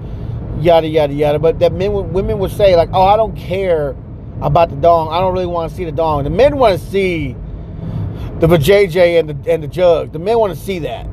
yada 0.59 0.87
yada 0.87 1.13
yada. 1.13 1.39
But 1.39 1.59
that 1.59 1.73
men, 1.73 2.13
women 2.13 2.39
would 2.39 2.51
say 2.51 2.75
like, 2.75 2.89
"Oh, 2.93 3.01
I 3.01 3.17
don't 3.17 3.35
care." 3.35 3.95
About 4.45 4.69
the 4.69 4.75
dong. 4.75 5.09
I 5.09 5.19
don't 5.19 5.33
really 5.33 5.47
want 5.47 5.71
to 5.71 5.75
see 5.75 5.85
the 5.85 5.91
dong. 5.91 6.23
The 6.23 6.29
men 6.29 6.57
want 6.57 6.79
to 6.79 6.85
see 6.85 7.35
the 8.39 8.47
vajayjay 8.47 9.19
and 9.19 9.29
the 9.29 9.51
and 9.51 9.63
the 9.63 9.67
jug. 9.67 10.13
The 10.13 10.19
men 10.19 10.37
want 10.37 10.55
to 10.55 10.59
see 10.59 10.79
that. 10.79 11.07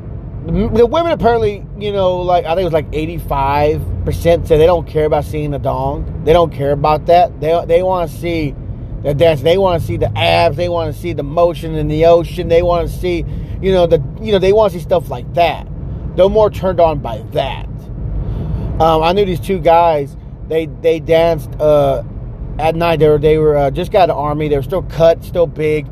The, 0.45 0.69
the, 0.69 0.87
women 0.87 1.13
apparently, 1.13 1.65
you 1.79 1.93
know, 1.93 2.17
like 2.17 2.45
I 2.45 2.51
think 2.51 2.63
it 2.63 2.65
was 2.65 2.73
like 2.73 2.89
eighty 2.93 3.17
five 3.17 3.81
percent 4.05 4.47
said 4.47 4.61
they 4.61 4.67
don't 4.67 4.87
care 4.87 5.07
about 5.07 5.25
seeing 5.25 5.51
the 5.51 5.59
dong. 5.59 6.25
They 6.25 6.33
don't 6.33 6.53
care 6.53 6.73
about 6.73 7.07
that. 7.07 7.41
They 7.41 7.65
they 7.67 7.83
want 7.83 8.11
to 8.11 8.17
see 8.17 8.55
the 9.03 9.15
dance. 9.15 9.41
They 9.41 9.57
want 9.57 9.81
to 9.81 9.87
see 9.87 9.97
the 9.97 10.17
abs. 10.19 10.57
They 10.57 10.69
want 10.69 10.95
to 10.95 11.01
see 11.01 11.15
the 11.15 11.23
motion 11.23 11.75
in 11.75 11.89
the 11.89 12.05
ocean. 12.07 12.49
They 12.49 12.63
want 12.63 12.91
to 12.91 12.95
see, 12.95 13.25
you 13.63 13.73
know, 13.73 13.87
the 13.87 14.03
you 14.21 14.33
know 14.33 14.39
they 14.39 14.53
want 14.53 14.73
to 14.73 14.79
see 14.79 14.83
stuff 14.83 15.09
like 15.09 15.33
that. 15.35 15.67
They're 16.17 16.29
more 16.29 16.51
turned 16.51 16.81
on 16.81 16.99
by 16.99 17.19
that. 17.33 17.67
Um, 18.79 19.03
I 19.03 19.13
knew 19.13 19.25
these 19.25 19.41
two 19.41 19.59
guys. 19.59 20.17
They 20.49 20.67
they 20.67 21.01
danced. 21.01 21.51
Uh, 21.59 22.03
at 22.59 22.75
night 22.77 22.99
they 22.99 23.09
were 23.09 23.19
they 23.19 23.39
were 23.39 23.57
uh, 23.57 23.71
just 23.71 23.93
got 23.93 24.11
of 24.11 24.17
army. 24.17 24.49
They 24.49 24.57
were 24.57 24.63
still 24.63 24.83
cut, 24.83 25.25
still 25.25 25.47
big, 25.47 25.87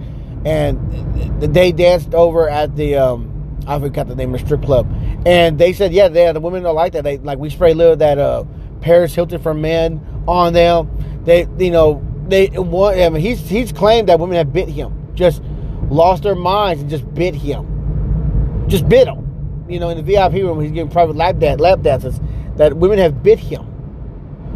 and 0.44 1.42
they 1.42 1.72
danced 1.72 2.14
over 2.14 2.48
at 2.48 2.76
the 2.76 2.96
um, 2.96 3.58
I 3.66 3.78
forgot 3.78 4.08
the 4.08 4.14
name 4.14 4.34
of 4.34 4.40
the 4.40 4.46
strip 4.46 4.62
club, 4.62 4.90
and 5.26 5.58
they 5.58 5.72
said 5.72 5.92
yeah, 5.92 6.08
the 6.08 6.40
women 6.40 6.62
don't 6.62 6.74
like 6.74 6.92
that. 6.92 7.04
They 7.04 7.18
like 7.18 7.38
we 7.38 7.50
spray 7.50 7.72
a 7.72 7.74
little 7.74 7.96
that 7.96 8.18
uh, 8.18 8.44
Paris 8.80 9.14
Hilton 9.14 9.40
for 9.40 9.54
men 9.54 10.04
on 10.28 10.52
them. 10.52 11.22
They 11.24 11.46
you 11.58 11.70
know 11.70 12.04
they 12.28 12.48
want. 12.48 12.98
I 12.98 13.08
mean, 13.08 13.22
he's 13.22 13.48
he's 13.48 13.72
claimed 13.72 14.08
that 14.08 14.20
women 14.20 14.36
have 14.36 14.52
bit 14.52 14.68
him, 14.68 15.14
just 15.14 15.42
lost 15.88 16.22
their 16.22 16.34
minds 16.34 16.82
and 16.82 16.90
just 16.90 17.12
bit 17.14 17.34
him, 17.34 18.66
just 18.68 18.88
bit 18.88 19.08
him. 19.08 19.26
You 19.68 19.78
know, 19.78 19.88
in 19.88 19.96
the 19.96 20.02
VIP 20.02 20.34
room, 20.34 20.60
he's 20.60 20.72
getting 20.72 20.90
private 20.90 21.16
lap 21.16 21.38
dance, 21.38 21.60
lap 21.60 21.80
dances. 21.82 22.20
That 22.56 22.76
women 22.76 22.98
have 22.98 23.22
bit 23.22 23.38
him 23.38 23.69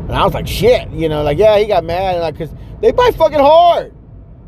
and 0.08 0.12
I 0.12 0.24
was 0.24 0.34
like, 0.34 0.46
shit, 0.46 0.90
you 0.90 1.08
know, 1.08 1.22
like, 1.22 1.38
yeah, 1.38 1.58
he 1.58 1.66
got 1.66 1.82
mad, 1.82 2.20
like, 2.20 2.36
cause 2.36 2.50
they 2.80 2.92
bite 2.92 3.14
fucking 3.14 3.38
hard. 3.38 3.94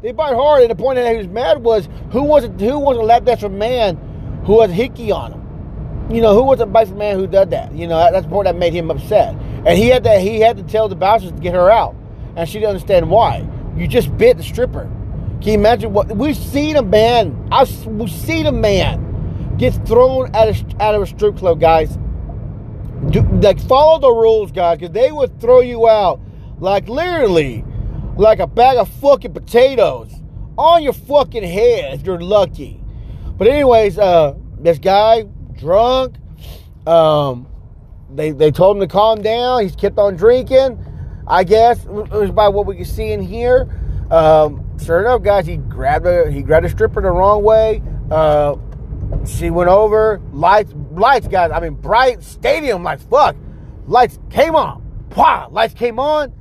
They 0.03 0.13
bite 0.13 0.35
hard, 0.35 0.61
and 0.61 0.71
the 0.71 0.75
point 0.75 0.97
that 0.97 1.11
he 1.11 1.17
was 1.17 1.29
mad 1.29 1.65
was 1.65 1.89
who 2.11 2.23
wasn't 2.23 2.61
who 2.61 2.79
wasn't 2.79 3.07
lap 3.07 3.25
dance 3.25 3.41
for 3.41 3.49
man 3.49 3.97
who 4.45 4.61
has 4.61 4.71
hickey 4.71 5.11
on 5.11 5.33
him. 5.33 6.15
You 6.15 6.21
know, 6.21 6.35
who 6.35 6.43
was 6.43 6.61
a 6.61 6.67
bite 6.67 6.95
man 6.95 7.17
who 7.17 7.27
did 7.27 7.51
that? 7.51 7.73
You 7.73 7.87
know, 7.87 7.97
that's 8.13 8.27
the 8.27 8.31
point 8.31 8.45
that 8.45 8.57
made 8.57 8.75
him 8.75 8.91
upset. 8.91 9.35
And 9.35 9.79
he 9.79 9.89
had 9.89 10.05
to 10.05 10.21
he 10.21 10.39
had 10.39 10.59
to 10.59 10.63
tell 10.63 10.89
the 10.89 10.95
bouncers 10.95 11.33
to 11.33 11.39
get 11.39 11.55
her 11.55 11.71
out, 11.71 11.97
and 12.37 12.47
she 12.47 12.59
didn't 12.59 12.71
understand 12.71 13.09
why. 13.09 13.49
You 13.77 13.89
just 13.89 14.17
bit 14.19 14.37
the 14.37 14.43
stripper. 14.43 14.85
Can 15.41 15.49
you 15.49 15.55
imagine 15.55 15.95
what 15.95 16.15
we've 16.15 16.37
seen 16.37 16.77
a 16.77 16.83
man? 16.83 17.49
I've 17.51 17.87
we've 17.87 18.11
seen 18.11 18.45
a 18.45 18.53
man 18.53 19.57
get 19.57 19.71
thrown 19.87 20.35
out 20.37 20.49
of 20.49 21.03
a 21.03 21.07
strip 21.07 21.39
club, 21.39 21.59
guys 21.59 21.97
do, 23.11 23.23
like 23.41 23.61
follow 23.61 23.99
the 23.99 24.11
rules, 24.11 24.53
guys, 24.53 24.79
because 24.79 24.93
they 24.93 25.13
would 25.13 25.41
throw 25.41 25.61
you 25.61 25.89
out 25.89 26.21
like 26.59 26.89
literally 26.89 27.65
like 28.17 28.39
a 28.39 28.47
bag 28.47 28.79
of 28.79 28.89
fucking 28.89 29.33
potatoes 29.33 30.13
on 30.57 30.83
your 30.83 30.93
fucking 30.93 31.43
head 31.43 31.95
if 31.95 32.07
you're 32.07 32.21
lucky. 32.21 32.81
But 33.37 33.49
anyways, 33.49 33.99
uh, 33.99 34.35
this 34.59 34.79
guy 34.79 35.25
drunk. 35.59 36.17
Um, 36.87 37.47
they 38.15 38.31
they 38.31 38.51
told 38.51 38.77
him 38.77 38.81
to 38.81 38.87
calm 38.87 39.21
down. 39.23 39.63
He's 39.63 39.77
kept 39.77 39.99
on 39.99 40.17
drinking. 40.17 40.83
I 41.29 41.45
guess 41.45 41.85
by 41.85 42.49
what 42.49 42.67
we 42.67 42.77
can 42.77 42.85
see 42.85 43.13
in 43.13 43.21
here. 43.21 43.69
Um, 44.11 44.79
sure 44.79 45.01
enough, 45.01 45.23
guys, 45.23 45.47
he 45.47 45.57
grabbed 45.57 46.07
a 46.07 46.31
he 46.31 46.43
grabbed 46.43 46.67
a 46.67 46.69
stripper 46.69 47.03
the 47.03 47.11
wrong 47.11 47.43
way. 47.43 47.83
Uh, 48.11 48.57
she 49.27 49.51
went 49.51 49.69
over. 49.69 50.21
Lights, 50.33 50.73
lights, 50.93 51.29
guys. 51.29 51.51
I 51.53 51.61
mean, 51.61 51.75
bright 51.75 52.23
stadium 52.23 52.83
lights. 52.83 53.05
Fuck, 53.05 53.37
lights 53.87 54.19
came 54.31 54.55
on. 54.55 54.83
Wow, 55.17 55.49
lights 55.51 55.75
came 55.75 55.99
on. 55.99 56.33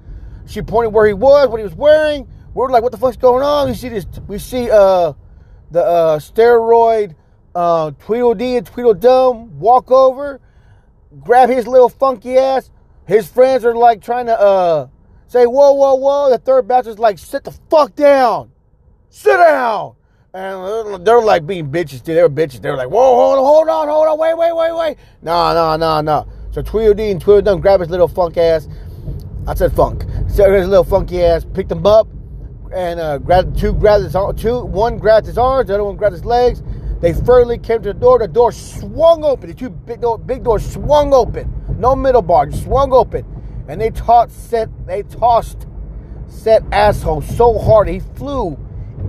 She 0.48 0.62
pointed 0.62 0.90
where 0.90 1.08
he 1.08 1.14
was, 1.14 1.50
what 1.50 1.58
he 1.58 1.64
was 1.64 1.76
wearing. 1.76 2.28
We're 2.54 2.70
like, 2.70 2.84
what 2.84 2.92
the 2.92 2.98
fuck's 2.98 3.18
going 3.18 3.44
on? 3.44 3.68
We 3.68 3.76
see 3.76 3.90
this. 3.90 4.06
We 4.28 4.38
see 4.38 4.70
uh 4.72 5.14
the 5.72 5.84
uh, 5.84 6.20
steroid 6.20 7.16
uh, 7.56 7.92
Tweedledee 7.92 8.58
and 8.58 8.66
Tweedledum 8.66 9.60
walk 9.60 9.90
over, 9.90 10.40
grab 11.22 11.50
his 11.50 11.66
little 11.66 11.90
funky 11.90 12.38
ass. 12.38 12.70
His 13.08 13.28
friends 13.28 13.66
are 13.66 13.76
like 13.76 14.02
trying 14.02 14.28
to 14.28 14.40
uh 14.40 14.88
say, 15.28 15.46
whoa, 15.46 15.74
whoa, 15.74 15.96
whoa. 15.96 16.30
The 16.30 16.38
third 16.38 16.68
bachelor's 16.68 17.00
like, 17.00 17.18
sit 17.18 17.44
the 17.44 17.52
fuck 17.70 17.96
down. 17.96 18.52
Sit 19.10 19.38
down. 19.38 19.96
And 20.36 21.06
they're 21.06 21.22
like 21.22 21.48
being 21.48 21.72
bitches 21.72 22.04
too. 22.04 22.14
They 22.14 22.22
were 22.22 22.30
bitches. 22.30 22.62
They 22.62 22.70
were 22.70 22.76
like, 22.76 22.90
whoa, 22.90 23.16
hold 23.16 23.38
on, 23.38 23.46
hold 23.46 23.70
on, 23.70 23.88
hold 23.88 24.08
on, 24.08 24.20
wait, 24.20 24.38
wait, 24.38 24.54
wait, 24.54 24.76
wait. 24.76 24.98
No, 25.22 25.54
no, 25.54 25.78
no, 25.78 26.02
no. 26.02 26.28
So 26.52 26.62
Tweedledee 26.62 27.12
and 27.12 27.22
Tweedledum 27.22 27.62
grab 27.62 27.80
his 27.80 27.90
little 27.90 28.10
funk 28.10 28.36
ass. 28.36 28.68
I 29.48 29.54
said 29.54 29.74
funk. 29.74 30.04
So 30.28 30.52
his 30.52 30.68
little 30.68 30.84
funky 30.84 31.24
ass, 31.24 31.46
picked 31.54 31.72
him 31.72 31.88
up, 31.88 32.10
and 32.74 33.00
uh, 33.00 33.18
grabbed 33.20 33.58
two, 33.58 33.72
grabbed 33.72 34.04
his 34.04 34.18
two, 34.36 34.66
one 34.66 34.98
grabbed 34.98 35.26
his 35.26 35.38
arms, 35.38 35.68
the 35.70 35.76
other 35.76 35.86
one 35.86 35.96
grabbed 35.96 36.16
his 36.16 36.26
legs. 36.26 36.62
They 37.00 37.14
firmly 37.14 37.58
came 37.58 37.82
to 37.84 37.94
the 37.94 38.00
door. 38.00 38.20
The 38.20 38.28
door 38.28 38.52
swung 38.52 39.24
open. 39.24 39.48
The 39.48 39.56
two 39.56 39.70
big, 39.70 40.02
door, 40.02 40.18
big 40.18 40.44
doors 40.44 40.70
swung 40.70 41.14
open. 41.14 41.50
No 41.80 41.96
middle 41.96 42.22
bar, 42.22 42.48
just 42.48 42.64
swung 42.64 42.92
open. 42.92 43.26
And 43.70 43.80
they 43.80 43.90
taught 43.90 44.32
set, 44.32 44.68
they 44.86 45.04
tossed 45.04 45.66
set 46.28 46.62
asshole 46.74 47.22
so 47.22 47.58
hard 47.58 47.88
he 47.88 48.02
flew 48.02 48.58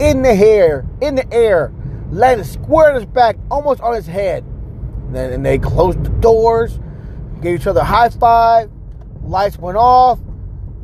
in 0.00 0.23
the 0.23 0.33
air, 0.33 0.85
in 1.00 1.15
the 1.15 1.33
air, 1.33 1.73
landed 2.11 2.47
square 2.47 2.91
on 2.91 2.95
his 2.97 3.07
back, 3.07 3.37
almost 3.50 3.81
on 3.81 3.95
his 3.95 4.07
head. 4.07 4.45
And 4.45 5.15
then 5.15 5.33
and 5.33 5.45
they 5.45 5.59
closed 5.59 6.05
the 6.05 6.11
doors, 6.11 6.79
gave 7.41 7.61
each 7.61 7.67
other 7.67 7.81
a 7.81 7.85
high 7.85 8.09
five. 8.09 8.71
Lights 9.23 9.59
went 9.59 9.76
off. 9.76 10.19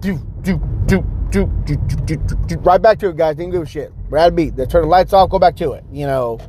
Do 0.01 0.19
do 0.43 0.61
do 0.87 1.05
do 1.31 1.47
do 1.65 1.77
do 2.05 2.17
do 2.17 2.57
right 2.59 2.81
back 2.81 2.99
to 3.01 3.09
it, 3.09 3.17
guys. 3.17 3.37
Didn't 3.37 3.53
give 3.53 3.63
a 3.63 3.67
shit. 3.67 3.93
Brad 4.09 4.35
beat. 4.35 4.57
They 4.57 4.67
turn 4.67 4.83
the 4.83 4.89
lights 4.89 5.13
off. 5.13 5.31
Go 5.31 5.39
back 5.39 5.57
to 5.57 5.73
it. 5.73 5.85
You 5.93 6.07
know. 6.07 6.41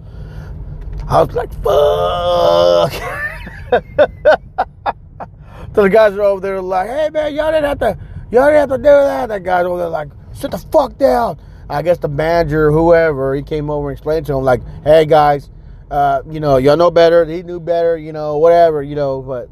I 1.07 1.21
was 1.21 1.35
like, 1.35 1.51
fuck. 1.61 2.93
so 5.75 5.83
the 5.83 5.89
guys 5.89 6.13
are 6.13 6.21
over 6.21 6.39
there 6.39 6.61
like, 6.61 6.87
hey 6.87 7.09
man, 7.09 7.35
y'all 7.35 7.51
didn't 7.51 7.65
have 7.65 7.79
to, 7.79 7.97
y'all 8.31 8.45
didn't 8.45 8.59
have 8.59 8.69
to 8.69 8.77
do 8.77 8.83
that. 8.83 9.27
That 9.27 9.43
guy's 9.43 9.65
over 9.65 9.79
there 9.79 9.89
like, 9.89 10.07
sit 10.33 10.51
the 10.51 10.57
fuck 10.57 10.97
down. 10.97 11.37
I 11.69 11.81
guess 11.81 11.97
the 11.97 12.07
manager, 12.07 12.71
whoever, 12.71 13.35
he 13.35 13.41
came 13.41 13.69
over 13.69 13.89
and 13.89 13.97
explained 13.97 14.25
to 14.27 14.33
him 14.33 14.43
like, 14.43 14.61
hey 14.83 15.05
guys, 15.05 15.49
uh, 15.89 16.21
you 16.29 16.39
know, 16.39 16.57
y'all 16.57 16.77
know 16.77 16.91
better. 16.91 17.25
He 17.25 17.43
knew 17.43 17.59
better, 17.59 17.97
you 17.97 18.13
know, 18.13 18.37
whatever, 18.37 18.81
you 18.81 18.95
know. 18.95 19.21
But 19.21 19.49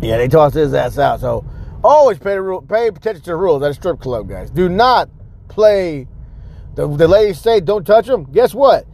yeah, 0.00 0.16
they 0.16 0.28
tossed 0.28 0.54
his 0.54 0.74
ass 0.74 0.98
out. 0.98 1.20
So 1.20 1.44
always 1.82 2.18
pay 2.18 2.38
rule, 2.38 2.62
pay 2.62 2.88
attention 2.88 3.22
to 3.24 3.30
the 3.30 3.36
rules 3.36 3.62
at 3.62 3.70
a 3.70 3.74
strip 3.74 4.00
club, 4.00 4.28
guys. 4.28 4.50
Do 4.50 4.68
not 4.68 5.10
play. 5.48 6.06
The, 6.74 6.88
the 6.88 7.08
ladies 7.08 7.40
say 7.40 7.60
don't 7.60 7.86
touch 7.86 8.06
them. 8.06 8.30
Guess 8.32 8.54
what? 8.54 8.86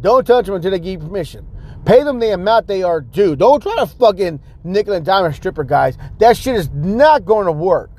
Don't 0.00 0.26
touch 0.26 0.46
them 0.46 0.56
until 0.56 0.72
they 0.72 0.78
give 0.78 1.00
permission. 1.00 1.46
Pay 1.84 2.04
them 2.04 2.18
the 2.18 2.32
amount 2.32 2.66
they 2.66 2.82
are 2.82 3.00
due. 3.00 3.34
Don't 3.34 3.62
try 3.62 3.74
to 3.76 3.86
fucking 3.86 4.40
nickel 4.64 4.94
and 4.94 5.04
dime 5.04 5.24
a 5.24 5.32
stripper, 5.32 5.64
guys. 5.64 5.96
That 6.18 6.36
shit 6.36 6.54
is 6.54 6.70
not 6.70 7.24
going 7.24 7.46
to 7.46 7.52
work. 7.52 7.90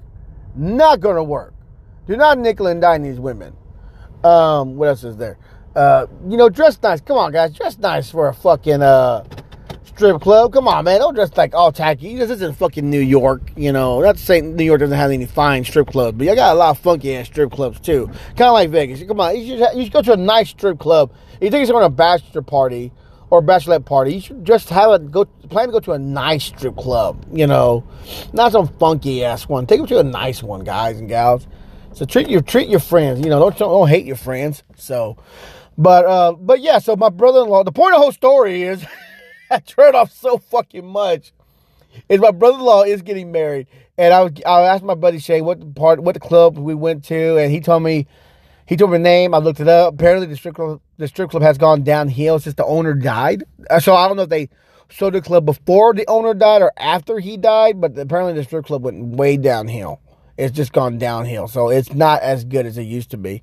Not 0.56 1.00
going 1.00 1.16
to 1.16 1.24
work. 1.24 1.54
Do 2.08 2.16
not 2.16 2.38
nickel 2.38 2.68
and 2.68 2.82
dime 2.82 3.04
these 3.04 3.20
women. 3.20 3.56
Um, 4.24 4.76
what 4.76 4.90
else 4.90 5.04
is 5.04 5.18
there? 5.18 5.38
Uh, 5.76 6.08
you 6.28 6.38
know, 6.38 6.50
dress 6.50 6.82
nice. 6.82 7.02
Come 7.02 7.18
on, 7.18 7.32
guys, 7.32 7.54
dress 7.54 7.78
nice 7.78 8.10
for 8.10 8.28
a 8.28 8.34
fucking 8.34 8.82
uh 8.82 9.24
strip 9.86 10.22
club. 10.22 10.54
Come 10.54 10.68
on, 10.68 10.86
man. 10.86 11.00
Don't 11.00 11.14
dress 11.14 11.36
like 11.36 11.54
all 11.54 11.72
tacky. 11.72 12.16
This 12.16 12.30
isn't 12.30 12.58
fucking 12.58 12.90
New 12.90 13.00
York, 13.00 13.52
you 13.56 13.72
know. 13.72 14.02
Not 14.02 14.18
to 14.18 14.24
say 14.24 14.42
New 14.42 14.64
York 14.64 14.80
doesn't 14.80 14.98
have 14.98 15.12
any 15.12 15.26
fine 15.26 15.64
strip 15.64 15.88
clubs, 15.88 16.18
but 16.18 16.28
you 16.28 16.36
got 16.36 16.54
a 16.54 16.58
lot 16.58 16.72
of 16.72 16.80
funky 16.80 17.16
ass 17.16 17.28
strip 17.28 17.52
clubs 17.52 17.80
too. 17.80 18.08
Kind 18.36 18.42
of 18.42 18.54
like 18.54 18.70
Vegas. 18.70 19.04
Come 19.04 19.20
on, 19.20 19.38
you 19.38 19.58
should, 19.58 19.76
you 19.76 19.84
should 19.84 19.94
go 19.94 20.02
to 20.02 20.14
a 20.14 20.18
nice 20.18 20.50
strip 20.50 20.80
club. 20.80 21.12
You 21.42 21.50
think 21.50 21.64
it's 21.64 21.72
going 21.72 21.82
to 21.82 21.88
a 21.88 21.90
bachelor 21.90 22.42
party 22.42 22.92
or 23.34 23.40
a 23.40 23.42
bachelorette 23.42 23.84
party, 23.84 24.14
you 24.14 24.22
should 24.22 24.46
just 24.46 24.70
have 24.70 24.92
a 24.92 25.00
go 25.00 25.26
plan 25.26 25.66
to 25.66 25.72
go 25.72 25.80
to 25.80 25.92
a 25.94 25.98
nice 25.98 26.44
strip 26.44 26.76
club, 26.76 27.26
you 27.34 27.48
know. 27.48 27.84
Not 28.32 28.52
some 28.52 28.68
funky 28.68 29.26
ass 29.26 29.50
one. 29.50 29.66
Take 29.66 29.80
them 29.80 29.88
to 29.88 29.98
a 29.98 30.04
nice 30.04 30.44
one, 30.44 30.64
guys 30.64 31.00
and 31.00 31.10
gals. 31.10 31.48
So 31.94 32.06
treat 32.06 32.28
your 32.28 32.42
treat 32.42 32.70
your 32.70 32.80
friends, 32.80 33.20
you 33.20 33.30
know, 33.30 33.40
don't 33.40 33.58
don't 33.58 33.88
hate 33.88 34.06
your 34.06 34.16
friends. 34.16 34.64
So 34.76 35.18
but 35.78 36.06
uh 36.06 36.34
but 36.34 36.60
yeah, 36.60 36.80
so 36.80 36.96
my 36.96 37.10
brother-in-law, 37.10 37.64
the 37.64 37.72
point 37.72 37.94
of 37.94 38.00
the 38.00 38.02
whole 38.02 38.12
story 38.12 38.64
is 38.64 38.84
I 39.52 39.60
turned 39.60 39.96
off 39.96 40.12
so 40.12 40.40
fucking 40.40 40.86
much. 40.86 41.34
Is 42.10 42.20
my 42.20 42.32
brother-in-law 42.32 42.84
is 42.84 43.04
getting 43.04 43.32
married, 43.32 43.68
and 44.00 44.12
I 44.12 44.24
was 44.24 44.32
I 44.46 44.62
asked 44.62 44.84
my 44.84 44.96
buddy 44.96 45.20
Shay 45.20 45.42
what 45.42 45.76
part 45.76 46.02
what 46.02 46.16
the 46.16 46.20
club 46.20 46.58
we 46.58 46.74
went 46.74 47.04
to, 47.06 47.38
and 47.38 47.52
he 47.52 47.60
told 47.60 47.84
me 47.84 48.08
he 48.66 48.76
told 48.76 48.92
me 48.92 48.98
the 48.98 49.04
name. 49.04 49.36
I 49.36 49.38
looked 49.38 49.60
it 49.60 49.68
up. 49.68 49.94
Apparently, 49.94 50.26
the 50.26 50.36
strip 50.36 50.56
club 50.56 50.82
the 50.98 51.08
strip 51.08 51.30
club 51.30 51.44
has 51.44 51.60
gone 51.60 51.84
downhill 51.84 52.40
since 52.40 52.56
the 52.56 52.66
owner 52.66 52.96
died. 52.96 53.44
Uh, 53.70 53.80
so 53.80 53.96
I 53.96 54.08
don't 54.08 54.18
know 54.18 54.24
if 54.24 54.30
they 54.30 54.50
sold 54.90 55.14
the 55.14 55.22
club 55.22 55.46
before 55.46 55.94
the 55.94 56.08
owner 56.08 56.34
died 56.34 56.64
or 56.64 56.72
after 56.78 57.20
he 57.20 57.38
died, 57.38 57.80
but 57.80 57.96
apparently 57.98 58.34
the 58.34 58.44
strip 58.44 58.66
club 58.66 58.84
went 58.84 59.16
way 59.16 59.38
downhill. 59.38 60.00
It's 60.38 60.56
just 60.56 60.74
gone 60.74 60.98
downhill, 60.98 61.48
so 61.48 61.70
it's 61.70 61.94
not 61.94 62.22
as 62.22 62.44
good 62.44 62.66
as 62.66 62.78
it 62.78 62.84
used 62.84 63.12
to 63.12 63.18
be. 63.18 63.42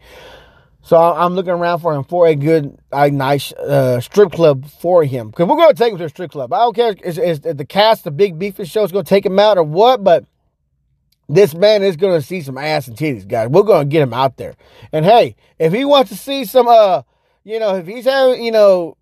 So 0.83 0.97
I'm 0.97 1.35
looking 1.35 1.53
around 1.53 1.81
for 1.81 1.95
him 1.95 2.05
for 2.05 2.27
a 2.27 2.35
good, 2.35 2.79
a 2.91 3.11
nice 3.11 3.53
uh, 3.53 4.01
strip 4.01 4.33
club 4.33 4.67
for 4.67 5.05
him. 5.05 5.29
Because 5.29 5.47
we're 5.47 5.57
going 5.57 5.69
to 5.69 5.75
take 5.75 5.93
him 5.93 5.99
to 5.99 6.07
a 6.07 6.09
strip 6.09 6.33
club. 6.33 6.53
I 6.53 6.59
don't 6.59 6.75
care 6.75 6.95
is 7.05 7.41
the 7.41 7.67
cast, 7.67 8.05
the 8.05 8.11
big 8.11 8.39
beefy 8.39 8.65
show 8.65 8.85
is 8.85 8.93
to 8.93 9.03
take 9.03 9.27
him 9.27 9.39
out 9.39 9.59
or 9.59 9.63
what, 9.63 10.03
but 10.03 10.25
this 11.29 11.55
man 11.55 11.83
is 11.83 11.97
going 11.97 12.19
to 12.19 12.27
see 12.27 12.41
some 12.41 12.59
ass 12.59 12.89
and 12.89 12.97
titties, 12.97 13.29
guys. 13.29 13.49
We're 13.49 13.63
going 13.63 13.89
to 13.89 13.93
get 13.93 14.03
him 14.03 14.15
out 14.15 14.37
there. 14.37 14.55
And 14.91 15.05
hey, 15.05 15.37
if 15.59 15.73
he 15.73 15.85
wants 15.85 16.11
to 16.11 16.17
see 16.17 16.45
some, 16.45 16.67
uh, 16.67 17.03
you 17.45 17.61
know, 17.61 17.77
if 17.77 17.87
he's 17.87 18.07
having, 18.07 18.43
you 18.43 18.51
know, 18.51 18.97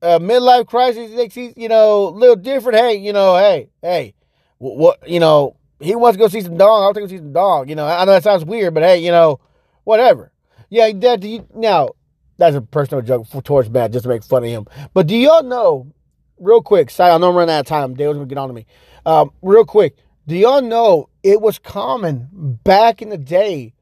a 0.00 0.20
midlife 0.20 0.66
crisis, 0.66 1.10
he 1.10 1.16
thinks 1.16 1.34
he's, 1.34 1.52
you 1.56 1.68
know, 1.68 2.08
a 2.08 2.10
little 2.10 2.36
different. 2.36 2.78
Hey, 2.78 2.94
you 2.94 3.12
know, 3.12 3.36
hey, 3.36 3.70
hey, 3.82 4.14
what, 4.58 5.06
you 5.08 5.20
know, 5.20 5.56
he 5.84 5.94
wants 5.94 6.16
to 6.16 6.18
go 6.18 6.28
see 6.28 6.40
some 6.40 6.56
dog. 6.56 6.82
I'll 6.82 6.94
take 6.94 7.04
him 7.04 7.08
see 7.10 7.18
some 7.18 7.32
dog. 7.32 7.68
You 7.68 7.76
know, 7.76 7.86
I 7.86 8.04
know 8.04 8.12
that 8.12 8.24
sounds 8.24 8.44
weird, 8.44 8.74
but 8.74 8.82
hey, 8.82 8.98
you 8.98 9.10
know, 9.10 9.40
whatever. 9.84 10.32
Yeah, 10.70 10.90
Dad, 10.92 11.20
do 11.20 11.28
you, 11.28 11.46
now, 11.54 11.90
that's 12.38 12.56
a 12.56 12.62
personal 12.62 13.02
joke 13.02 13.26
for, 13.26 13.42
towards 13.42 13.70
Matt 13.70 13.92
just 13.92 14.04
to 14.04 14.08
make 14.08 14.24
fun 14.24 14.42
of 14.42 14.48
him. 14.48 14.66
But 14.92 15.06
do 15.06 15.16
y'all 15.16 15.42
know, 15.42 15.92
real 16.38 16.62
quick, 16.62 16.90
sorry, 16.90 17.12
I 17.12 17.18
know 17.18 17.30
I'm 17.30 17.36
running 17.36 17.54
out 17.54 17.60
of 17.60 17.66
time. 17.66 17.94
Dale's 17.94 18.16
going 18.16 18.28
to 18.28 18.34
get 18.34 18.40
on 18.40 18.48
to 18.48 18.54
me. 18.54 18.66
Um, 19.06 19.30
real 19.42 19.64
quick, 19.64 19.96
do 20.26 20.34
y'all 20.34 20.62
know 20.62 21.10
it 21.22 21.40
was 21.40 21.58
common 21.58 22.28
back 22.32 23.02
in 23.02 23.10
the 23.10 23.18
day 23.18 23.74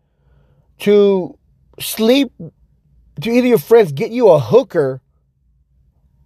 to 0.80 1.38
sleep, 1.78 2.32
to 3.20 3.30
either 3.30 3.46
your 3.46 3.58
friends 3.58 3.92
get 3.92 4.10
you 4.10 4.28
a 4.28 4.40
hooker 4.40 5.00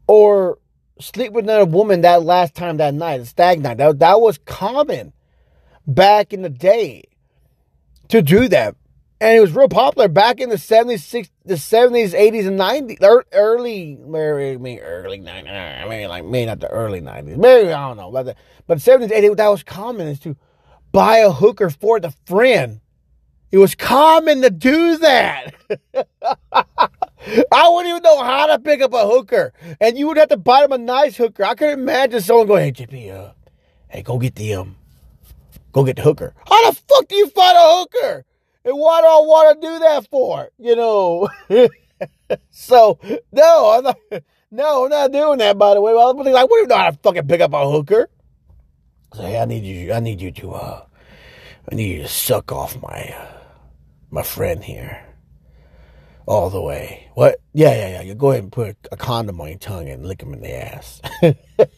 or 0.06 0.58
sleep 1.00 1.32
with 1.32 1.44
another 1.44 1.66
woman 1.66 2.00
that 2.00 2.22
last 2.22 2.54
time 2.54 2.78
that 2.78 2.94
night, 2.94 3.20
a 3.20 3.26
stag 3.26 3.60
night. 3.60 3.76
That, 3.76 3.98
that 3.98 4.20
was 4.20 4.38
common 4.38 5.12
back 5.86 6.32
in 6.32 6.42
the 6.42 6.50
day 6.50 7.04
to 8.08 8.22
do 8.22 8.48
that 8.48 8.76
and 9.20 9.34
it 9.34 9.40
was 9.40 9.52
real 9.52 9.68
popular 9.68 10.08
back 10.08 10.40
in 10.40 10.50
the 10.50 10.56
70s, 10.56 11.30
the 11.44 11.54
70s, 11.54 12.12
80s, 12.12 12.46
and 12.46 12.60
90s, 12.60 13.24
early, 13.32 13.96
maybe 13.96 14.82
early 14.82 15.18
90s, 15.20 15.88
maybe 15.88 16.06
like, 16.06 16.24
maybe 16.24 16.46
not 16.46 16.60
the 16.60 16.68
early 16.68 17.00
90s, 17.00 17.36
maybe, 17.36 17.72
I 17.72 17.88
don't 17.88 17.96
know, 17.96 18.10
but, 18.10 18.24
the, 18.24 18.36
but 18.66 18.78
70s, 18.78 19.10
80s, 19.10 19.36
that 19.38 19.48
was 19.48 19.62
common 19.62 20.08
is 20.08 20.20
to 20.20 20.36
buy 20.92 21.18
a 21.18 21.30
hooker 21.30 21.70
for 21.70 21.98
the 21.98 22.12
friend. 22.26 22.80
It 23.50 23.58
was 23.58 23.74
common 23.74 24.42
to 24.42 24.50
do 24.50 24.98
that. 24.98 25.54
I 26.52 27.68
wouldn't 27.68 27.88
even 27.88 28.02
know 28.02 28.22
how 28.22 28.46
to 28.48 28.58
pick 28.58 28.82
up 28.82 28.92
a 28.92 29.06
hooker. 29.06 29.54
And 29.80 29.96
you 29.96 30.08
would 30.08 30.18
have 30.18 30.28
to 30.28 30.36
buy 30.36 30.62
them 30.62 30.72
a 30.72 30.78
nice 30.78 31.16
hooker. 31.16 31.44
I 31.44 31.54
could 31.54 31.70
imagine 31.70 32.20
someone 32.20 32.48
going, 32.48 32.74
hey, 32.74 32.84
JP, 32.84 33.14
uh, 33.14 33.32
hey, 33.88 34.02
go 34.02 34.18
get 34.18 34.34
the, 34.34 34.54
um, 34.56 34.76
go 35.76 35.84
get 35.84 35.96
the 35.96 36.02
hooker. 36.02 36.34
How 36.48 36.70
the 36.70 36.76
fuck 36.88 37.06
do 37.06 37.16
you 37.16 37.28
find 37.28 37.56
a 37.56 37.78
hooker? 37.78 38.24
And 38.64 38.78
why 38.78 39.00
do 39.02 39.06
I 39.06 39.20
want 39.20 39.60
to 39.60 39.68
do 39.68 39.78
that 39.80 40.08
for? 40.10 40.48
You 40.58 40.74
know. 40.74 41.28
so 42.50 42.98
no, 43.30 43.70
I'm 43.70 43.84
not. 43.84 43.98
No, 44.50 44.84
I'm 44.84 44.90
not 44.90 45.12
doing 45.12 45.38
that. 45.38 45.58
By 45.58 45.74
the 45.74 45.80
way, 45.80 45.92
well, 45.92 46.10
I'm 46.10 46.16
like, 46.16 46.34
I 46.34 46.44
wouldn't 46.44 46.68
know 46.68 46.76
how 46.76 46.90
to 46.90 46.98
fucking 47.02 47.26
pick 47.26 47.40
up 47.40 47.52
a 47.52 47.70
hooker. 47.70 48.08
Say, 49.14 49.32
hey, 49.32 49.38
I 49.38 49.44
need 49.44 49.64
you. 49.64 49.92
I 49.92 50.00
need 50.00 50.20
you 50.20 50.30
to. 50.32 50.52
uh 50.52 50.82
I 51.70 51.74
need 51.74 51.96
you 51.96 52.02
to 52.02 52.08
suck 52.08 52.52
off 52.52 52.80
my 52.80 53.14
uh, 53.18 53.40
my 54.10 54.22
friend 54.22 54.62
here. 54.62 55.02
All 56.26 56.50
the 56.50 56.60
way. 56.60 57.08
What? 57.14 57.40
Yeah, 57.52 57.74
yeah, 57.74 57.88
yeah. 57.88 58.00
You 58.02 58.14
go 58.14 58.30
ahead 58.30 58.42
and 58.42 58.52
put 58.52 58.76
a 58.90 58.96
condom 58.96 59.40
on 59.40 59.48
your 59.48 59.58
tongue 59.58 59.88
and 59.88 60.06
lick 60.06 60.22
him 60.22 60.32
in 60.32 60.40
the 60.40 60.56
ass. 60.56 61.00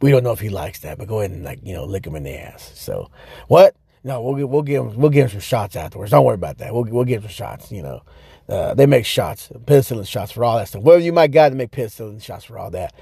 we 0.00 0.10
don't 0.10 0.24
know 0.24 0.32
if 0.32 0.40
he 0.40 0.48
likes 0.48 0.80
that, 0.80 0.98
but 0.98 1.08
go 1.08 1.20
ahead 1.20 1.30
and 1.30 1.44
like 1.44 1.60
you 1.62 1.74
know 1.74 1.84
lick 1.84 2.06
him 2.06 2.16
in 2.16 2.24
the 2.24 2.38
ass. 2.38 2.72
So 2.74 3.10
what? 3.48 3.74
No, 4.02 4.20
we'll 4.20 4.46
we'll 4.46 4.62
give 4.62 4.84
him 4.84 4.96
we'll 4.96 5.10
give 5.10 5.24
him 5.24 5.30
some 5.30 5.40
shots 5.40 5.76
afterwards. 5.76 6.10
Don't 6.10 6.24
worry 6.24 6.34
about 6.34 6.58
that. 6.58 6.74
We'll 6.74 6.84
we'll 6.84 7.04
give 7.04 7.22
him 7.22 7.30
some 7.30 7.34
shots. 7.34 7.72
You 7.72 7.82
know, 7.82 8.02
uh, 8.48 8.74
they 8.74 8.86
make 8.86 9.06
shots, 9.06 9.48
penicillin 9.64 10.06
shots 10.06 10.32
for 10.32 10.44
all 10.44 10.58
that 10.58 10.68
stuff. 10.68 10.82
Whatever 10.82 11.04
you 11.04 11.12
might 11.12 11.30
got 11.30 11.50
to 11.50 11.54
make 11.54 11.70
penicillin 11.70 12.22
shots 12.22 12.44
for 12.44 12.58
all 12.58 12.70
that. 12.70 12.94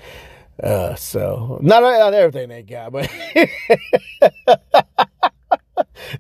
Uh, 0.63 0.95
so 0.95 1.59
not 1.63 1.83
not 1.83 2.15
everything 2.15 2.49
they 2.49 2.63
got, 2.63 2.93
but 2.93 3.11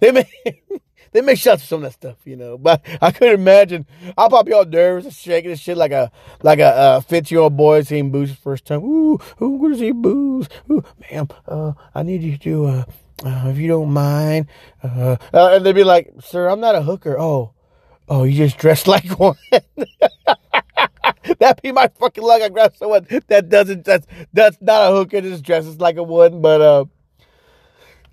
they 0.01 0.11
make 0.11 0.82
they 1.13 1.21
make 1.21 1.39
shots 1.39 1.63
for 1.63 1.69
some 1.69 1.85
of 1.85 1.91
that 1.91 1.93
stuff, 1.93 2.17
you 2.25 2.37
know. 2.37 2.59
But 2.59 2.85
I 3.01 3.13
couldn't 3.13 3.35
imagine. 3.35 3.87
I'll 4.17 4.29
probably 4.29 4.55
all 4.55 4.65
nervous 4.65 5.05
and 5.05 5.15
shaking 5.15 5.51
and 5.51 5.61
shit 5.61 5.77
like 5.77 5.93
a 5.93 6.11
like 6.43 6.59
a 6.59 6.67
uh, 6.67 7.01
fifty 7.01 7.35
year 7.35 7.43
old 7.43 7.57
boy 7.57 7.83
seeing 7.83 8.11
booze 8.11 8.31
for 8.31 8.35
the 8.37 8.41
first 8.41 8.65
time. 8.65 8.83
Ooh, 8.83 9.19
ooh, 9.41 9.59
going 9.59 9.73
to 9.73 9.79
see 9.79 9.93
booze? 9.93 10.49
Ooh, 10.71 10.83
ma'am, 11.11 11.29
uh, 11.47 11.73
I 11.95 12.03
need 12.03 12.23
you 12.23 12.39
to, 12.39 12.67
uh, 12.67 12.85
uh, 13.25 13.49
if 13.49 13.59
you 13.59 13.69
don't 13.69 13.93
mind, 13.93 14.47
uh, 14.83 15.17
uh, 15.33 15.51
and 15.53 15.65
they'd 15.65 15.75
be 15.75 15.85
like, 15.85 16.13
"Sir, 16.21 16.49
I'm 16.49 16.61
not 16.61 16.75
a 16.75 16.83
hooker." 16.83 17.19
Oh, 17.19 17.53
oh, 18.09 18.25
you 18.25 18.37
just 18.37 18.59
dressed 18.59 18.87
like 18.89 19.19
one. 19.19 19.37
That'd 21.39 21.63
be 21.63 21.73
my 21.73 21.89
fucking 21.99 22.25
luck. 22.25 22.43
I 22.43 22.49
grab 22.49 22.75
someone 22.77 23.07
that 23.29 23.49
doesn't 23.49 23.85
that's 23.85 24.07
that's 24.33 24.59
not 24.61 24.91
a 24.91 24.95
hooker, 24.95 25.21
just 25.21 25.45
dresses 25.45 25.79
like 25.79 25.97
a 25.97 26.03
one. 26.03 26.41
But 26.41 26.61
uh, 26.61 26.85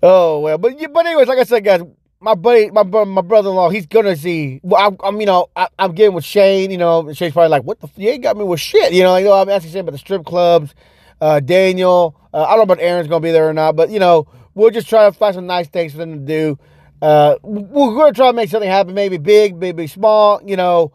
oh 0.02 0.40
well. 0.40 0.58
But 0.58 0.74
but 0.92 1.06
anyways, 1.06 1.28
like 1.28 1.38
I 1.38 1.44
said, 1.44 1.64
guys, 1.64 1.82
my 2.20 2.34
buddy, 2.34 2.70
my 2.70 2.82
my 2.82 3.22
brother-in-law, 3.22 3.70
he's 3.70 3.86
gonna 3.86 4.14
see. 4.14 4.60
Well, 4.62 4.98
I, 5.02 5.08
am 5.08 5.20
you 5.20 5.26
know, 5.26 5.48
I, 5.56 5.68
am 5.78 5.92
getting 5.92 6.14
with 6.14 6.24
Shane. 6.24 6.70
You 6.70 6.78
know, 6.78 7.12
Shane's 7.12 7.32
probably 7.32 7.48
like, 7.48 7.64
"What 7.64 7.80
the? 7.80 7.86
F- 7.86 7.96
You 7.96 8.10
ain't 8.10 8.22
got 8.22 8.36
me 8.36 8.44
with 8.44 8.60
shit." 8.60 8.92
You 8.92 9.02
know, 9.02 9.16
you 9.16 9.24
know, 9.24 9.32
I'm 9.32 9.48
asking 9.48 9.72
Shane 9.72 9.80
about 9.80 9.92
the 9.92 9.98
strip 9.98 10.24
clubs. 10.24 10.74
Uh, 11.20 11.40
Daniel, 11.40 12.14
uh, 12.32 12.44
I 12.44 12.50
don't 12.50 12.58
know 12.58 12.62
about 12.74 12.80
Aaron's 12.80 13.08
gonna 13.08 13.20
be 13.20 13.32
there 13.32 13.48
or 13.48 13.54
not, 13.54 13.74
but 13.74 13.90
you 13.90 13.98
know, 13.98 14.26
we'll 14.54 14.70
just 14.70 14.88
try 14.88 15.06
to 15.08 15.12
find 15.12 15.34
some 15.34 15.46
nice 15.46 15.68
things 15.68 15.92
for 15.92 15.98
them 15.98 16.12
to 16.12 16.18
do. 16.26 16.58
Uh, 17.00 17.36
we're 17.42 17.94
gonna 17.94 18.12
try 18.12 18.26
to 18.26 18.34
make 18.34 18.50
something 18.50 18.68
happen, 18.68 18.92
maybe 18.92 19.16
big, 19.16 19.56
maybe 19.56 19.86
small. 19.86 20.42
You 20.44 20.56
know, 20.56 20.92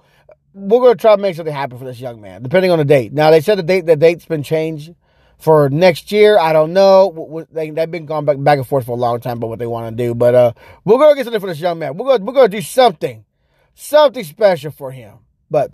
we're 0.54 0.80
gonna 0.80 0.96
try 0.96 1.16
to 1.16 1.22
make 1.22 1.36
something 1.36 1.54
happen 1.54 1.80
for 1.80 1.86
this 1.86 2.00
young 2.00 2.22
man, 2.22 2.44
depending 2.44 2.70
on 2.70 2.78
the 2.78 2.86
date. 2.86 3.14
Now 3.14 3.32
they 3.32 3.42
said 3.42 3.58
the 3.58 3.64
date, 3.64 3.88
the 3.88 3.96
date's 3.96 4.26
been 4.26 4.44
changed 4.44 4.94
for 5.38 5.70
next 5.70 6.12
year. 6.12 6.38
I 6.40 6.54
don't 6.54 6.74
know. 6.74 7.46
They, 7.52 7.68
have 7.76 7.92
been 7.92 8.06
going 8.06 8.26
back, 8.26 8.38
back 8.40 8.58
and 8.58 8.68
forth 8.68 8.86
for 8.86 8.94
a 8.94 9.00
long 9.00 9.20
time 9.20 9.38
about 9.38 9.50
what 9.50 9.60
they 9.60 9.68
want 9.68 9.96
to 9.96 10.04
do. 10.04 10.14
But 10.16 10.36
uh, 10.36 10.54
we're 10.84 10.98
going 10.98 11.12
to 11.12 11.16
get 11.16 11.26
something 11.26 11.42
for 11.42 11.48
this 11.48 11.60
young 11.60 11.80
man. 11.80 11.98
We're 11.98 12.18
going 12.18 12.26
we're 12.26 12.48
to 12.48 12.50
do 12.50 12.62
something, 12.62 13.26
something 13.74 14.24
special 14.24 14.72
for 14.72 14.92
him. 14.92 15.20
But 15.50 15.72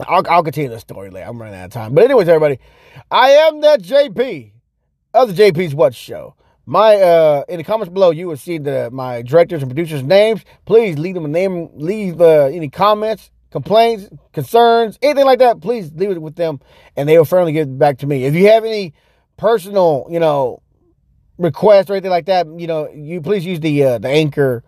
I'll, 0.00 0.22
I'll 0.28 0.42
continue 0.42 0.70
the 0.70 0.80
story 0.80 1.10
later. 1.10 1.28
I'm 1.28 1.40
running 1.40 1.58
out 1.58 1.66
of 1.66 1.70
time. 1.70 1.94
But 1.94 2.04
anyways, 2.04 2.28
everybody, 2.28 2.58
I 3.10 3.30
am 3.30 3.60
that 3.60 3.82
JP 3.82 4.52
of 5.14 5.34
the 5.34 5.42
JP's 5.42 5.74
What 5.74 5.94
Show. 5.94 6.34
My 6.64 6.94
uh, 6.94 7.42
in 7.48 7.58
the 7.58 7.64
comments 7.64 7.92
below, 7.92 8.10
you 8.10 8.28
will 8.28 8.36
see 8.36 8.58
the 8.58 8.88
my 8.92 9.22
directors 9.22 9.62
and 9.62 9.70
producers' 9.70 10.04
names. 10.04 10.44
Please 10.64 10.96
leave 10.96 11.14
them 11.14 11.24
a 11.24 11.28
name. 11.28 11.70
Leave 11.74 12.20
uh, 12.20 12.44
any 12.44 12.68
comments 12.68 13.31
complaints, 13.52 14.08
concerns, 14.32 14.98
anything 15.02 15.26
like 15.26 15.38
that, 15.38 15.60
please 15.60 15.92
leave 15.94 16.10
it 16.10 16.20
with 16.20 16.34
them 16.34 16.60
and 16.96 17.08
they 17.08 17.16
will 17.16 17.24
firmly 17.24 17.52
get 17.52 17.78
back 17.78 17.98
to 17.98 18.06
me. 18.06 18.24
If 18.24 18.34
you 18.34 18.48
have 18.48 18.64
any 18.64 18.94
personal, 19.36 20.06
you 20.10 20.18
know, 20.18 20.62
requests 21.38 21.90
or 21.90 21.94
anything 21.94 22.10
like 22.10 22.26
that, 22.26 22.46
you 22.58 22.66
know, 22.66 22.88
you 22.90 23.20
please 23.20 23.44
use 23.44 23.60
the 23.60 23.84
uh, 23.84 23.98
the 23.98 24.08
anchor 24.08 24.64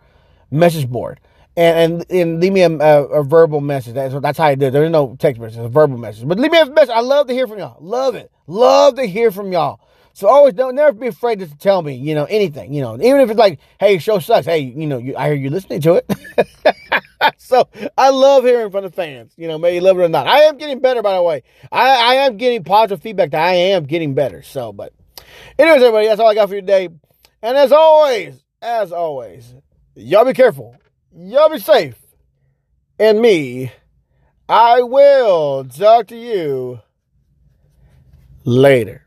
message 0.51 0.89
board. 0.89 1.19
And, 1.57 2.03
and, 2.11 2.11
and 2.11 2.41
leave 2.41 2.53
me 2.53 2.63
a, 2.63 2.71
a, 2.71 3.05
a 3.05 3.23
verbal 3.23 3.61
message. 3.61 3.95
That's, 3.95 4.13
that's 4.21 4.39
how 4.39 4.47
I 4.47 4.57
do 4.57 4.67
it. 4.67 4.71
There's 4.73 4.91
no 4.91 5.15
text 5.21 5.41
message, 5.41 5.59
it's 5.59 5.67
a 5.67 5.69
verbal 5.69 5.99
message. 5.99 6.27
But 6.27 6.41
leave 6.41 6.51
me 6.51 6.59
a 6.59 6.67
message. 6.67 6.91
I 6.91 7.01
love 7.01 7.29
to 7.29 7.33
hear 7.33 7.47
from 7.47 7.61
y'all. 7.61 7.77
Love 7.81 8.17
it. 8.17 8.33
Love 8.49 8.97
to 8.97 9.05
hear 9.05 9.31
from 9.31 9.53
y'all. 9.53 9.79
So 10.15 10.27
always 10.27 10.55
don't 10.55 10.75
never 10.75 10.93
be 10.93 11.07
afraid 11.07 11.39
to 11.39 11.47
tell 11.59 11.83
me, 11.83 11.95
you 11.95 12.15
know, 12.15 12.25
anything, 12.25 12.73
you 12.73 12.83
know, 12.83 12.95
even 12.95 13.21
if 13.21 13.31
it's 13.31 13.39
like, 13.39 13.61
hey, 13.79 13.99
show 13.99 14.19
sucks. 14.19 14.47
Hey, 14.47 14.59
you 14.61 14.87
know, 14.87 14.99
you, 14.99 15.17
I 15.17 15.27
hear 15.27 15.35
you 15.35 15.51
listening 15.51 15.81
to 15.83 15.95
it. 15.95 16.11
so 17.39 17.69
I 17.97 18.11
love 18.11 18.45
hearing 18.45 18.71
from 18.71 18.85
the 18.85 18.91
fans, 18.91 19.33
you 19.37 19.49
know, 19.49 19.59
maybe 19.59 19.77
you 19.77 19.81
love 19.81 19.99
it 19.99 20.03
or 20.03 20.09
not. 20.09 20.27
I 20.27 20.43
am 20.43 20.59
getting 20.59 20.81
better, 20.81 21.03
by 21.03 21.15
the 21.15 21.23
way. 21.23 21.43
I, 21.71 22.13
I 22.13 22.15
am 22.27 22.37
getting 22.37 22.65
positive 22.65 23.03
feedback 23.03 23.31
that 23.31 23.43
I 23.43 23.55
am 23.55 23.85
getting 23.85 24.15
better. 24.15 24.43
So, 24.43 24.73
but 24.73 24.93
anyways, 25.59 25.83
everybody, 25.83 26.07
that's 26.07 26.21
all 26.21 26.29
I 26.29 26.35
got 26.35 26.49
for 26.49 26.55
you 26.55 26.61
today. 26.61 26.89
And 27.43 27.57
as 27.57 27.73
always, 27.73 28.43
as 28.63 28.93
always, 28.93 29.55
y'all 29.95 30.25
be 30.25 30.33
careful. 30.33 30.77
Y'all 31.15 31.51
be 31.51 31.59
safe. 31.59 31.97
And 32.99 33.21
me, 33.21 33.73
I 34.49 34.83
will 34.83 35.65
talk 35.65 36.09
to 36.09 36.17
you 36.17 36.81
later. 38.45 39.05